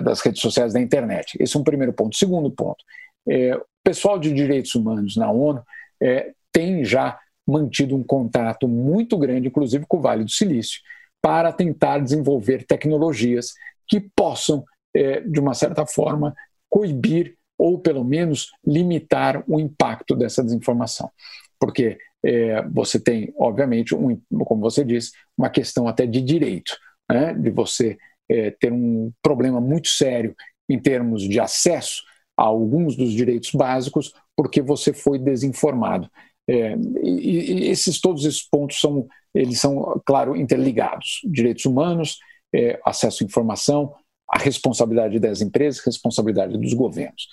das 0.00 0.20
redes 0.20 0.40
sociais 0.40 0.72
da 0.72 0.80
internet. 0.80 1.36
Esse 1.40 1.56
é 1.56 1.60
um 1.60 1.64
primeiro 1.64 1.92
ponto. 1.92 2.16
Segundo 2.16 2.50
ponto, 2.50 2.82
é, 3.28 3.56
o 3.56 3.62
pessoal 3.82 4.18
de 4.18 4.32
direitos 4.32 4.74
humanos 4.74 5.16
na 5.16 5.30
ONU 5.30 5.62
é, 6.02 6.32
tem 6.52 6.84
já 6.84 7.18
mantido 7.46 7.94
um 7.94 8.02
contato 8.02 8.66
muito 8.66 9.18
grande, 9.18 9.48
inclusive 9.48 9.84
com 9.86 9.98
o 9.98 10.00
Vale 10.00 10.24
do 10.24 10.30
Silício, 10.30 10.80
para 11.24 11.50
tentar 11.50 12.00
desenvolver 12.00 12.66
tecnologias 12.66 13.54
que 13.88 13.98
possam, 14.14 14.62
é, 14.94 15.20
de 15.20 15.40
uma 15.40 15.54
certa 15.54 15.86
forma, 15.86 16.34
coibir 16.68 17.34
ou 17.56 17.78
pelo 17.78 18.04
menos 18.04 18.50
limitar 18.62 19.42
o 19.48 19.58
impacto 19.58 20.14
dessa 20.14 20.44
desinformação. 20.44 21.10
Porque 21.58 21.96
é, 22.22 22.62
você 22.68 23.00
tem, 23.00 23.32
obviamente, 23.38 23.94
um, 23.94 24.20
como 24.44 24.60
você 24.60 24.84
disse, 24.84 25.12
uma 25.34 25.48
questão 25.48 25.88
até 25.88 26.04
de 26.04 26.20
direito, 26.20 26.76
né, 27.10 27.32
de 27.32 27.48
você 27.48 27.96
é, 28.28 28.50
ter 28.50 28.70
um 28.70 29.10
problema 29.22 29.62
muito 29.62 29.88
sério 29.88 30.36
em 30.68 30.78
termos 30.78 31.22
de 31.22 31.40
acesso 31.40 32.02
a 32.36 32.42
alguns 32.42 32.96
dos 32.96 33.12
direitos 33.12 33.50
básicos, 33.52 34.12
porque 34.36 34.60
você 34.60 34.92
foi 34.92 35.18
desinformado. 35.18 36.06
É, 36.46 36.76
e, 37.02 37.64
e, 37.64 37.70
esses 37.70 37.98
todos 37.98 38.26
esses 38.26 38.46
pontos 38.46 38.78
são 38.78 39.08
eles 39.34 39.60
são 39.60 40.00
claro 40.06 40.36
interligados. 40.36 41.20
Direitos 41.24 41.64
humanos 41.64 42.18
é, 42.54 42.80
acesso 42.84 43.22
à 43.22 43.26
informação 43.26 43.94
a 44.28 44.38
responsabilidade 44.38 45.18
das 45.18 45.40
empresas 45.40 45.84
responsabilidade 45.84 46.56
dos 46.56 46.72
governos. 46.72 47.28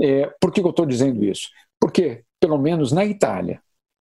É, 0.00 0.26
por 0.40 0.52
que 0.52 0.60
eu 0.60 0.70
estou 0.70 0.86
dizendo 0.86 1.24
isso? 1.24 1.48
Porque 1.80 2.24
pelo 2.40 2.58
menos 2.58 2.90
na 2.90 3.04
Itália 3.04 3.60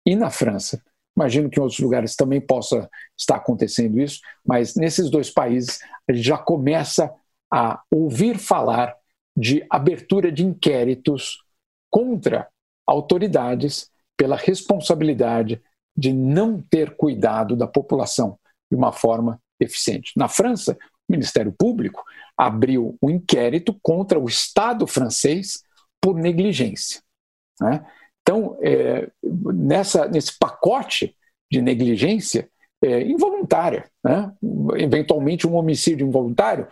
e 0.05 0.15
na 0.15 0.29
França 0.29 0.81
imagino 1.15 1.49
que 1.49 1.59
em 1.59 1.61
outros 1.61 1.79
lugares 1.79 2.15
também 2.15 2.41
possa 2.41 2.89
estar 3.15 3.35
acontecendo 3.35 4.01
isso 4.01 4.19
mas 4.43 4.75
nesses 4.75 5.11
dois 5.11 5.29
países 5.29 5.79
a 6.09 6.13
gente 6.13 6.25
já 6.25 6.37
começa 6.37 7.13
a 7.51 7.79
ouvir 7.91 8.39
falar 8.39 8.95
de 9.37 9.63
abertura 9.69 10.31
de 10.31 10.43
inquéritos 10.43 11.43
contra 11.89 12.47
autoridades 12.87 13.91
pela 14.17 14.35
responsabilidade 14.35 15.61
de 15.95 16.11
não 16.11 16.61
ter 16.61 16.95
cuidado 16.95 17.55
da 17.55 17.67
população 17.67 18.37
de 18.71 18.75
uma 18.77 18.91
forma 18.91 19.39
eficiente. 19.59 20.11
Na 20.15 20.27
França, 20.27 20.77
o 21.07 21.11
Ministério 21.11 21.53
Público 21.57 22.03
abriu 22.37 22.97
um 23.01 23.09
inquérito 23.09 23.77
contra 23.81 24.19
o 24.19 24.27
Estado 24.27 24.87
francês 24.87 25.63
por 26.01 26.15
negligência. 26.15 27.01
Né? 27.61 27.85
Então, 28.21 28.57
é, 28.61 29.09
nessa, 29.23 30.07
nesse 30.07 30.37
pacote 30.37 31.15
de 31.51 31.61
negligência 31.61 32.49
é, 32.83 33.01
involuntária, 33.03 33.89
né? 34.03 34.33
eventualmente 34.77 35.47
um 35.47 35.55
homicídio 35.55 36.07
involuntário, 36.07 36.67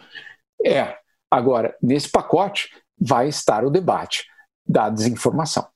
é. 0.65 0.97
Agora, 1.29 1.77
nesse 1.81 2.09
pacote 2.09 2.69
vai 2.99 3.29
estar 3.29 3.63
o 3.63 3.69
debate 3.69 4.25
da 4.67 4.89
desinformação 4.89 5.67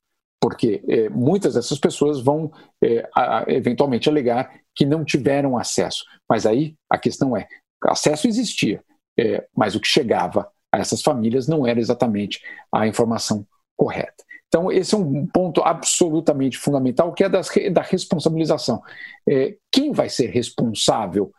porque 0.46 0.84
é, 0.88 1.10
muitas 1.10 1.56
dessas 1.56 1.80
pessoas 1.80 2.22
vão 2.22 2.52
é, 2.80 3.10
a, 3.16 3.46
eventualmente 3.48 4.08
alegar 4.08 4.54
que 4.76 4.86
não 4.86 5.04
tiveram 5.04 5.58
acesso. 5.58 6.06
Mas 6.30 6.46
aí 6.46 6.76
a 6.88 7.00
questão 7.00 7.36
é: 7.36 7.48
acesso 7.84 8.28
existia, 8.28 8.84
é, 9.20 9.44
mas 9.58 9.74
o 9.74 9.80
que 9.80 9.88
chegava 9.88 10.48
a 10.72 10.78
essas 10.78 11.02
famílias 11.02 11.48
não 11.48 11.66
era 11.66 11.80
exatamente 11.80 12.44
a 12.72 12.86
informação 12.86 13.44
correta. 13.76 14.24
Então, 14.48 14.72
esse 14.72 14.94
é 14.94 14.98
um 15.00 15.26
ponto 15.26 15.64
absolutamente 15.64 16.60
fundamental, 16.60 17.12
que 17.12 17.24
é 17.24 17.30
das, 17.30 17.50
da 17.72 17.82
responsabilização. 17.82 18.84
É, 19.28 19.58
quem 19.72 19.92
vai 19.92 20.10
ser 20.10 20.28
responsável 20.28 21.34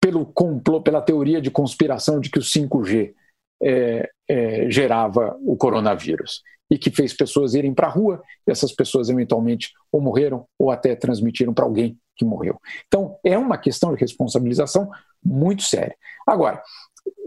pelo 0.00 0.24
complô, 0.24 0.80
pela 0.80 1.02
teoria 1.02 1.40
de 1.40 1.50
conspiração 1.50 2.20
de 2.20 2.30
que 2.30 2.38
o 2.38 2.42
5G 2.42 3.12
é, 3.60 4.08
é, 4.28 4.70
gerava 4.70 5.36
o 5.40 5.56
coronavírus? 5.56 6.44
E 6.70 6.78
que 6.78 6.90
fez 6.90 7.12
pessoas 7.12 7.54
irem 7.54 7.72
para 7.72 7.86
a 7.86 7.90
rua, 7.90 8.22
essas 8.46 8.72
pessoas 8.72 9.08
eventualmente 9.08 9.72
ou 9.90 10.00
morreram 10.00 10.46
ou 10.58 10.70
até 10.70 10.94
transmitiram 10.96 11.54
para 11.54 11.64
alguém 11.64 11.98
que 12.16 12.24
morreu. 12.24 12.60
Então, 12.86 13.18
é 13.22 13.36
uma 13.38 13.58
questão 13.58 13.94
de 13.94 14.00
responsabilização 14.00 14.90
muito 15.22 15.62
séria. 15.62 15.94
Agora, 16.26 16.62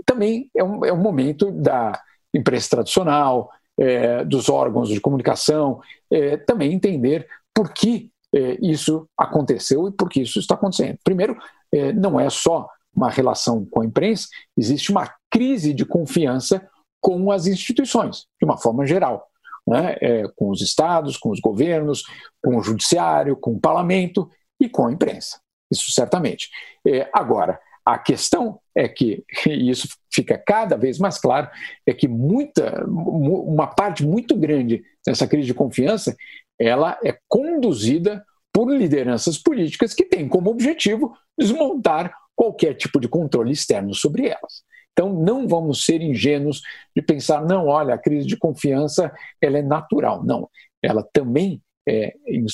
também 0.06 0.50
é 0.56 0.64
um, 0.64 0.84
é 0.84 0.92
um 0.92 1.02
momento 1.02 1.52
da 1.52 2.00
imprensa 2.34 2.70
tradicional, 2.72 3.50
é, 3.78 4.24
dos 4.26 4.50
órgãos 4.50 4.90
de 4.90 5.00
comunicação, 5.00 5.80
é, 6.12 6.38
também 6.38 6.74
entender 6.74 7.28
por 7.54 7.72
que 7.74 8.12
é, 8.34 8.58
isso 8.62 9.08
aconteceu 9.18 9.88
e 9.88 9.92
por 9.92 10.10
que 10.10 10.22
isso 10.22 10.40
está 10.40 10.56
acontecendo. 10.56 10.98
Primeiro, 11.04 11.38
é, 11.72 11.94
não 11.94 12.20
é 12.20 12.30
só 12.30 12.68
uma 12.94 13.10
relação 13.10 13.66
com 13.66 13.82
a 13.82 13.86
imprensa, 13.86 14.28
existe 14.58 14.92
uma 14.92 15.10
crise 15.30 15.74
de 15.74 15.86
confiança 15.86 16.68
com 17.00 17.32
as 17.32 17.48
instituições, 17.48 18.26
de 18.40 18.46
uma 18.46 18.58
forma 18.58 18.86
geral 18.86 19.29
né, 19.70 19.96
é, 20.02 20.24
com 20.36 20.50
os 20.50 20.62
estados, 20.62 21.16
com 21.16 21.30
os 21.30 21.40
governos, 21.40 22.04
com 22.44 22.58
o 22.58 22.64
judiciário, 22.64 23.38
com 23.38 23.54
o 23.54 23.60
parlamento 23.60 24.30
e 24.60 24.68
com 24.68 24.88
a 24.88 24.92
imprensa. 24.92 25.40
Isso 25.72 25.92
certamente. 25.92 26.50
É, 26.86 27.08
agora, 27.14 27.60
a 27.86 27.98
questão 27.98 28.60
é 28.76 28.88
que, 28.88 29.24
e 29.48 29.70
isso 29.70 29.88
fica 30.12 30.38
cada 30.38 30.76
vez 30.76 30.98
mais 30.98 31.20
claro, 31.20 31.50
é 31.86 31.94
que 31.94 32.08
muita, 32.08 32.84
uma 32.86 33.68
parte 33.68 34.04
muito 34.06 34.36
grande 34.36 34.84
dessa 35.06 35.28
crise 35.28 35.48
de 35.48 35.54
confiança 35.54 36.16
ela 36.60 37.00
é 37.04 37.18
conduzida 37.28 38.26
por 38.52 38.70
lideranças 38.70 39.38
políticas 39.38 39.94
que 39.94 40.04
têm 40.04 40.28
como 40.28 40.50
objetivo 40.50 41.16
desmontar 41.38 42.14
qualquer 42.36 42.74
tipo 42.74 43.00
de 43.00 43.08
controle 43.08 43.52
externo 43.52 43.94
sobre 43.94 44.28
elas. 44.28 44.64
Então, 45.00 45.14
não 45.14 45.48
vamos 45.48 45.86
ser 45.86 46.02
ingênuos 46.02 46.62
de 46.94 47.02
pensar, 47.02 47.46
não, 47.46 47.68
olha, 47.68 47.94
a 47.94 47.98
crise 47.98 48.28
de 48.28 48.36
confiança 48.36 49.10
ela 49.42 49.58
é 49.58 49.62
natural. 49.62 50.22
Não, 50.26 50.50
ela 50.84 51.08
também 51.14 51.62
é, 51.88 52.14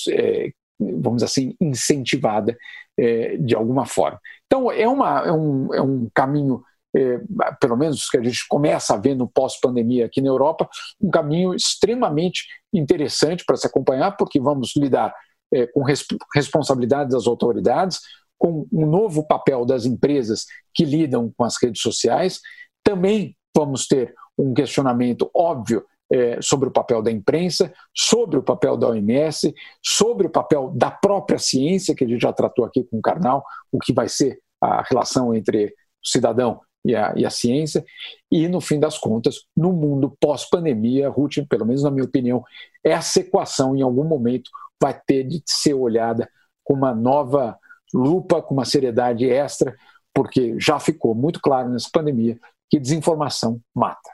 é 0.10 0.52
vamos 0.80 1.24
dizer 1.24 1.26
assim, 1.26 1.56
incentivada 1.60 2.56
é, 3.00 3.36
de 3.38 3.56
alguma 3.56 3.88
forma. 3.88 4.20
Então, 4.46 4.72
é, 4.72 4.88
uma, 4.88 5.26
é, 5.26 5.32
um, 5.32 5.74
é 5.74 5.82
um 5.82 6.08
caminho, 6.14 6.62
é, 6.96 7.20
pelo 7.60 7.76
menos 7.76 8.08
que 8.08 8.18
a 8.18 8.24
gente 8.24 8.48
começa 8.48 8.94
a 8.94 8.98
ver 8.98 9.16
no 9.16 9.28
pós-pandemia 9.28 10.06
aqui 10.06 10.22
na 10.22 10.28
Europa, 10.28 10.70
um 11.02 11.10
caminho 11.10 11.56
extremamente 11.56 12.46
interessante 12.72 13.44
para 13.44 13.56
se 13.56 13.66
acompanhar, 13.66 14.16
porque 14.18 14.40
vamos 14.40 14.74
lidar 14.78 15.12
é, 15.52 15.66
com 15.66 15.82
resp 15.82 16.12
responsabilidades 16.36 17.16
das 17.16 17.26
autoridades, 17.26 18.02
com 18.46 18.68
um 18.72 18.86
novo 18.86 19.26
papel 19.26 19.66
das 19.66 19.88
empresas 19.88 20.46
que 20.72 20.86
lidam 20.86 21.34
com 21.36 21.44
as 21.44 21.56
redes 21.60 21.82
sociais. 21.82 22.40
Também 22.84 23.36
vamos 23.58 23.88
ter 23.88 24.14
um 24.38 24.54
questionamento 24.54 25.32
óbvio 25.34 25.84
é, 26.14 26.40
sobre 26.40 26.70
o 26.70 26.72
papel 26.72 27.02
da 27.02 27.10
imprensa, 27.10 27.74
sobre 27.92 28.38
o 28.38 28.44
papel 28.44 28.78
da 28.78 28.90
OMS, 28.90 29.52
sobre 29.84 30.28
o 30.28 30.30
papel 30.30 30.72
da 30.76 30.92
própria 30.92 31.40
ciência, 31.40 31.96
que 31.96 32.04
a 32.04 32.08
gente 32.08 32.22
já 32.22 32.32
tratou 32.32 32.64
aqui 32.64 32.84
com 32.84 33.00
o 33.00 33.02
Karnal, 33.02 33.44
o 33.72 33.80
que 33.80 33.92
vai 33.92 34.08
ser 34.08 34.40
a 34.62 34.84
relação 34.88 35.34
entre 35.34 35.66
o 35.66 36.08
cidadão 36.08 36.62
e 36.86 36.96
a, 36.96 37.14
e 37.16 37.26
a 37.26 37.32
ciência, 37.32 37.84
e 38.32 38.48
no 38.48 38.62
fim 38.62 38.80
das 38.80 38.96
contas, 38.96 39.40
no 39.58 39.74
mundo 39.74 40.16
pós-pandemia, 40.22 41.10
Ruth, 41.10 41.38
pelo 41.50 41.66
menos 41.66 41.82
na 41.82 41.90
minha 41.90 42.06
opinião, 42.06 42.44
essa 42.84 43.22
equação 43.22 43.76
em 43.76 43.82
algum 43.82 44.04
momento 44.04 44.52
vai 44.80 44.94
ter 45.08 45.24
de 45.24 45.42
ser 45.48 45.74
olhada 45.74 46.30
com 46.64 46.76
uma 46.76 46.94
nova 46.94 47.58
lupa, 47.96 48.42
com 48.42 48.54
uma 48.54 48.66
seriedade 48.66 49.30
extra, 49.30 49.76
porque 50.14 50.56
já 50.60 50.80
ficou 50.80 51.16
muito 51.16 51.40
claro 51.40 51.70
nessa 51.70 51.90
pandemia 51.92 52.38
que 52.70 52.80
desinformação 52.80 53.60
mata. 53.74 54.10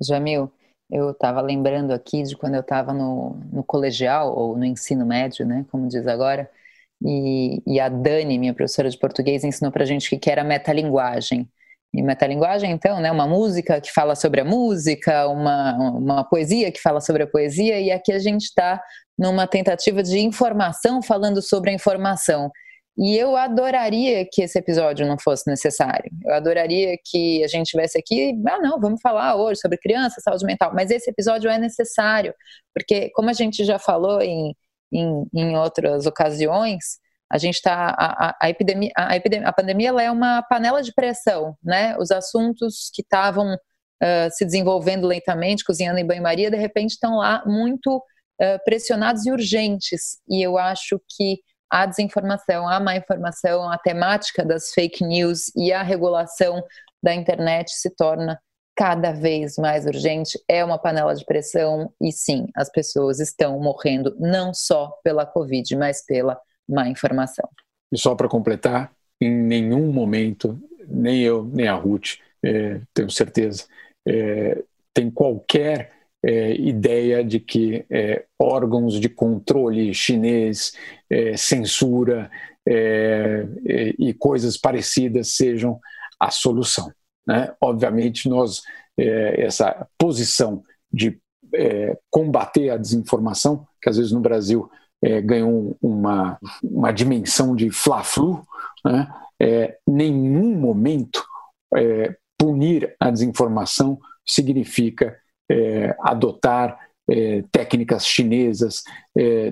Jamil, 0.00 0.52
eu 0.90 1.10
estava 1.10 1.40
lembrando 1.40 1.92
aqui 1.92 2.22
de 2.22 2.36
quando 2.36 2.54
eu 2.54 2.60
estava 2.60 2.92
no, 2.92 3.40
no 3.50 3.64
colegial, 3.64 4.36
ou 4.36 4.56
no 4.56 4.64
ensino 4.64 5.06
médio, 5.06 5.46
né, 5.46 5.64
como 5.70 5.88
diz 5.88 6.06
agora, 6.06 6.50
e, 7.04 7.62
e 7.66 7.80
a 7.80 7.88
Dani, 7.88 8.38
minha 8.38 8.54
professora 8.54 8.88
de 8.88 8.98
português, 8.98 9.42
ensinou 9.42 9.72
para 9.72 9.82
a 9.82 9.86
gente 9.86 10.14
o 10.14 10.18
que 10.20 10.30
era 10.30 10.44
metalinguagem. 10.44 11.48
E 11.94 12.02
metalinguagem, 12.02 12.70
então, 12.70 13.00
né, 13.00 13.10
uma 13.10 13.26
música 13.26 13.80
que 13.80 13.92
fala 13.92 14.14
sobre 14.14 14.40
a 14.40 14.44
música, 14.44 15.26
uma, 15.28 15.76
uma 15.76 16.24
poesia 16.24 16.70
que 16.72 16.80
fala 16.80 17.00
sobre 17.00 17.24
a 17.24 17.26
poesia, 17.26 17.80
e 17.80 17.90
aqui 17.90 18.12
a 18.12 18.18
gente 18.18 18.44
está 18.44 18.82
numa 19.18 19.46
tentativa 19.46 20.02
de 20.02 20.18
informação 20.20 21.02
falando 21.02 21.42
sobre 21.42 21.70
a 21.70 21.74
informação. 21.74 22.50
E 22.96 23.16
eu 23.16 23.36
adoraria 23.36 24.26
que 24.30 24.42
esse 24.42 24.58
episódio 24.58 25.06
não 25.06 25.16
fosse 25.18 25.48
necessário. 25.48 26.10
Eu 26.24 26.34
adoraria 26.34 26.96
que 27.04 27.42
a 27.42 27.48
gente 27.48 27.68
tivesse 27.68 27.98
aqui, 27.98 28.34
ah, 28.46 28.58
não, 28.58 28.78
vamos 28.78 29.00
falar 29.00 29.34
hoje 29.36 29.60
sobre 29.60 29.78
criança, 29.78 30.20
saúde 30.20 30.44
mental. 30.44 30.72
Mas 30.74 30.90
esse 30.90 31.10
episódio 31.10 31.50
é 31.50 31.58
necessário, 31.58 32.34
porque, 32.74 33.10
como 33.14 33.30
a 33.30 33.32
gente 33.32 33.64
já 33.64 33.78
falou 33.78 34.20
em, 34.20 34.54
em, 34.92 35.24
em 35.34 35.56
outras 35.56 36.06
ocasiões, 36.06 37.00
a 37.30 37.38
gente 37.38 37.54
está. 37.54 37.94
A, 37.98 38.28
a, 38.28 38.36
a, 38.42 38.50
epidemia, 38.50 38.92
a 38.94 39.52
pandemia 39.52 39.88
ela 39.88 40.02
é 40.02 40.10
uma 40.10 40.42
panela 40.42 40.82
de 40.82 40.92
pressão, 40.92 41.56
né? 41.64 41.96
Os 41.98 42.10
assuntos 42.10 42.90
que 42.94 43.00
estavam 43.00 43.54
uh, 43.54 44.30
se 44.32 44.44
desenvolvendo 44.44 45.06
lentamente, 45.06 45.64
cozinhando 45.64 45.98
em 45.98 46.06
banho-maria, 46.06 46.50
de 46.50 46.58
repente 46.58 46.90
estão 46.90 47.16
lá 47.16 47.42
muito 47.46 47.96
uh, 47.96 48.64
pressionados 48.66 49.24
e 49.24 49.30
urgentes. 49.30 50.18
E 50.28 50.42
eu 50.46 50.58
acho 50.58 51.00
que 51.16 51.38
a 51.72 51.86
desinformação, 51.86 52.68
a 52.68 52.78
má 52.78 52.94
informação, 52.96 53.66
a 53.70 53.78
temática 53.78 54.44
das 54.44 54.74
fake 54.74 55.02
news 55.02 55.50
e 55.56 55.72
a 55.72 55.82
regulação 55.82 56.62
da 57.02 57.14
internet 57.14 57.72
se 57.72 57.88
torna 57.96 58.38
cada 58.76 59.12
vez 59.12 59.56
mais 59.56 59.86
urgente, 59.86 60.38
é 60.46 60.62
uma 60.62 60.78
panela 60.78 61.14
de 61.14 61.24
pressão 61.24 61.90
e 61.98 62.12
sim, 62.12 62.46
as 62.54 62.70
pessoas 62.70 63.20
estão 63.20 63.58
morrendo 63.58 64.14
não 64.20 64.52
só 64.52 64.98
pela 65.02 65.24
Covid, 65.24 65.74
mas 65.76 66.04
pela 66.04 66.38
má 66.68 66.88
informação. 66.88 67.48
E 67.90 67.98
só 67.98 68.14
para 68.14 68.28
completar, 68.28 68.92
em 69.18 69.30
nenhum 69.30 69.90
momento, 69.90 70.60
nem 70.86 71.20
eu, 71.20 71.42
nem 71.44 71.68
a 71.68 71.74
Ruth, 71.74 72.18
é, 72.44 72.82
tenho 72.92 73.10
certeza, 73.10 73.64
é, 74.06 74.62
tem 74.92 75.10
qualquer 75.10 75.92
é, 76.24 76.54
ideia 76.54 77.24
de 77.24 77.40
que 77.40 77.84
é, 77.90 78.24
órgãos 78.38 79.00
de 79.00 79.08
controle 79.08 79.92
chinês, 79.92 80.72
é, 81.10 81.36
censura 81.36 82.30
é, 82.68 83.46
e 83.98 84.14
coisas 84.14 84.56
parecidas 84.56 85.34
sejam 85.34 85.80
a 86.18 86.30
solução. 86.30 86.92
Né? 87.26 87.52
Obviamente, 87.60 88.28
nós 88.28 88.62
é, 88.98 89.44
essa 89.44 89.86
posição 89.98 90.62
de 90.92 91.18
é, 91.54 91.96
combater 92.10 92.70
a 92.70 92.76
desinformação, 92.76 93.66
que 93.80 93.88
às 93.88 93.96
vezes 93.96 94.12
no 94.12 94.20
Brasil 94.20 94.70
é, 95.02 95.20
ganhou 95.20 95.76
uma, 95.80 96.38
uma 96.62 96.92
dimensão 96.92 97.56
de 97.56 97.70
fla-flu, 97.70 98.46
né? 98.84 99.12
É, 99.40 99.76
nenhum 99.84 100.54
momento 100.54 101.24
é, 101.74 102.14
punir 102.38 102.94
a 103.00 103.10
desinformação 103.10 103.98
significa 104.24 105.18
é, 105.50 105.94
adotar 106.00 106.78
técnicas 107.50 108.06
chinesas 108.06 108.84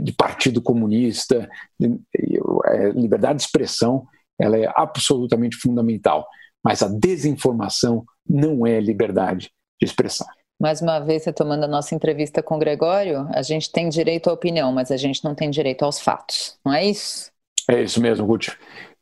de 0.00 0.12
Partido 0.12 0.62
Comunista, 0.62 1.50
de, 1.78 2.00
liberdade 2.94 3.40
de 3.40 3.44
expressão, 3.44 4.06
ela 4.40 4.56
é 4.56 4.72
absolutamente 4.74 5.56
fundamental. 5.56 6.26
Mas 6.64 6.82
a 6.82 6.88
desinformação 6.88 8.04
não 8.26 8.66
é 8.66 8.80
liberdade 8.80 9.50
de 9.80 9.86
expressão. 9.86 10.26
Mais 10.60 10.82
uma 10.82 11.00
vez, 11.00 11.24
retomando 11.24 11.64
a 11.64 11.68
nossa 11.68 11.94
entrevista 11.94 12.42
com 12.42 12.56
o 12.56 12.58
Gregório, 12.58 13.26
a 13.32 13.40
gente 13.40 13.72
tem 13.72 13.88
direito 13.88 14.28
à 14.28 14.32
opinião, 14.32 14.70
mas 14.70 14.90
a 14.90 14.96
gente 14.96 15.24
não 15.24 15.34
tem 15.34 15.48
direito 15.48 15.84
aos 15.84 15.98
fatos, 15.98 16.58
não 16.64 16.74
é 16.74 16.84
isso? 16.84 17.30
É 17.68 17.82
isso 17.82 17.98
mesmo, 18.00 18.26
Ruth. 18.26 18.48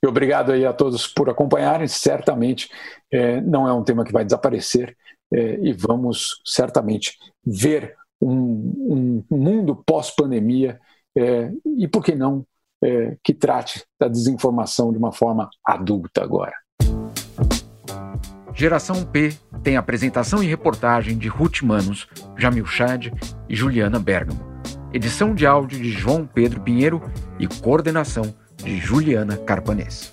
E 0.00 0.06
obrigado 0.06 0.52
aí 0.52 0.64
a 0.64 0.72
todos 0.72 1.08
por 1.08 1.28
acompanharem. 1.28 1.88
Certamente 1.88 2.68
é, 3.12 3.40
não 3.40 3.66
é 3.66 3.72
um 3.72 3.82
tema 3.82 4.04
que 4.04 4.12
vai 4.12 4.24
desaparecer 4.24 4.96
é, 5.32 5.58
e 5.60 5.72
vamos 5.72 6.40
certamente 6.44 7.16
ver 7.44 7.94
um, 8.20 9.24
um 9.30 9.36
mundo 9.36 9.82
pós-pandemia 9.86 10.78
é, 11.16 11.50
e, 11.76 11.86
por 11.88 12.04
que 12.04 12.14
não, 12.14 12.44
é, 12.82 13.16
que 13.22 13.34
trate 13.34 13.84
da 13.98 14.08
desinformação 14.08 14.92
de 14.92 14.98
uma 14.98 15.12
forma 15.12 15.48
adulta 15.64 16.22
agora. 16.22 16.54
Geração 18.54 19.04
P 19.04 19.36
tem 19.62 19.76
apresentação 19.76 20.42
e 20.42 20.46
reportagem 20.46 21.16
de 21.16 21.28
Ruth 21.28 21.62
Manos, 21.62 22.08
Jamil 22.36 22.66
Chad 22.66 23.06
e 23.48 23.54
Juliana 23.54 24.00
Bergamo. 24.00 24.40
Edição 24.92 25.34
de 25.34 25.46
áudio 25.46 25.78
de 25.78 25.90
João 25.90 26.26
Pedro 26.26 26.60
Pinheiro 26.60 27.00
e 27.38 27.46
coordenação 27.46 28.34
de 28.56 28.78
Juliana 28.78 29.36
Carpanês. 29.36 30.12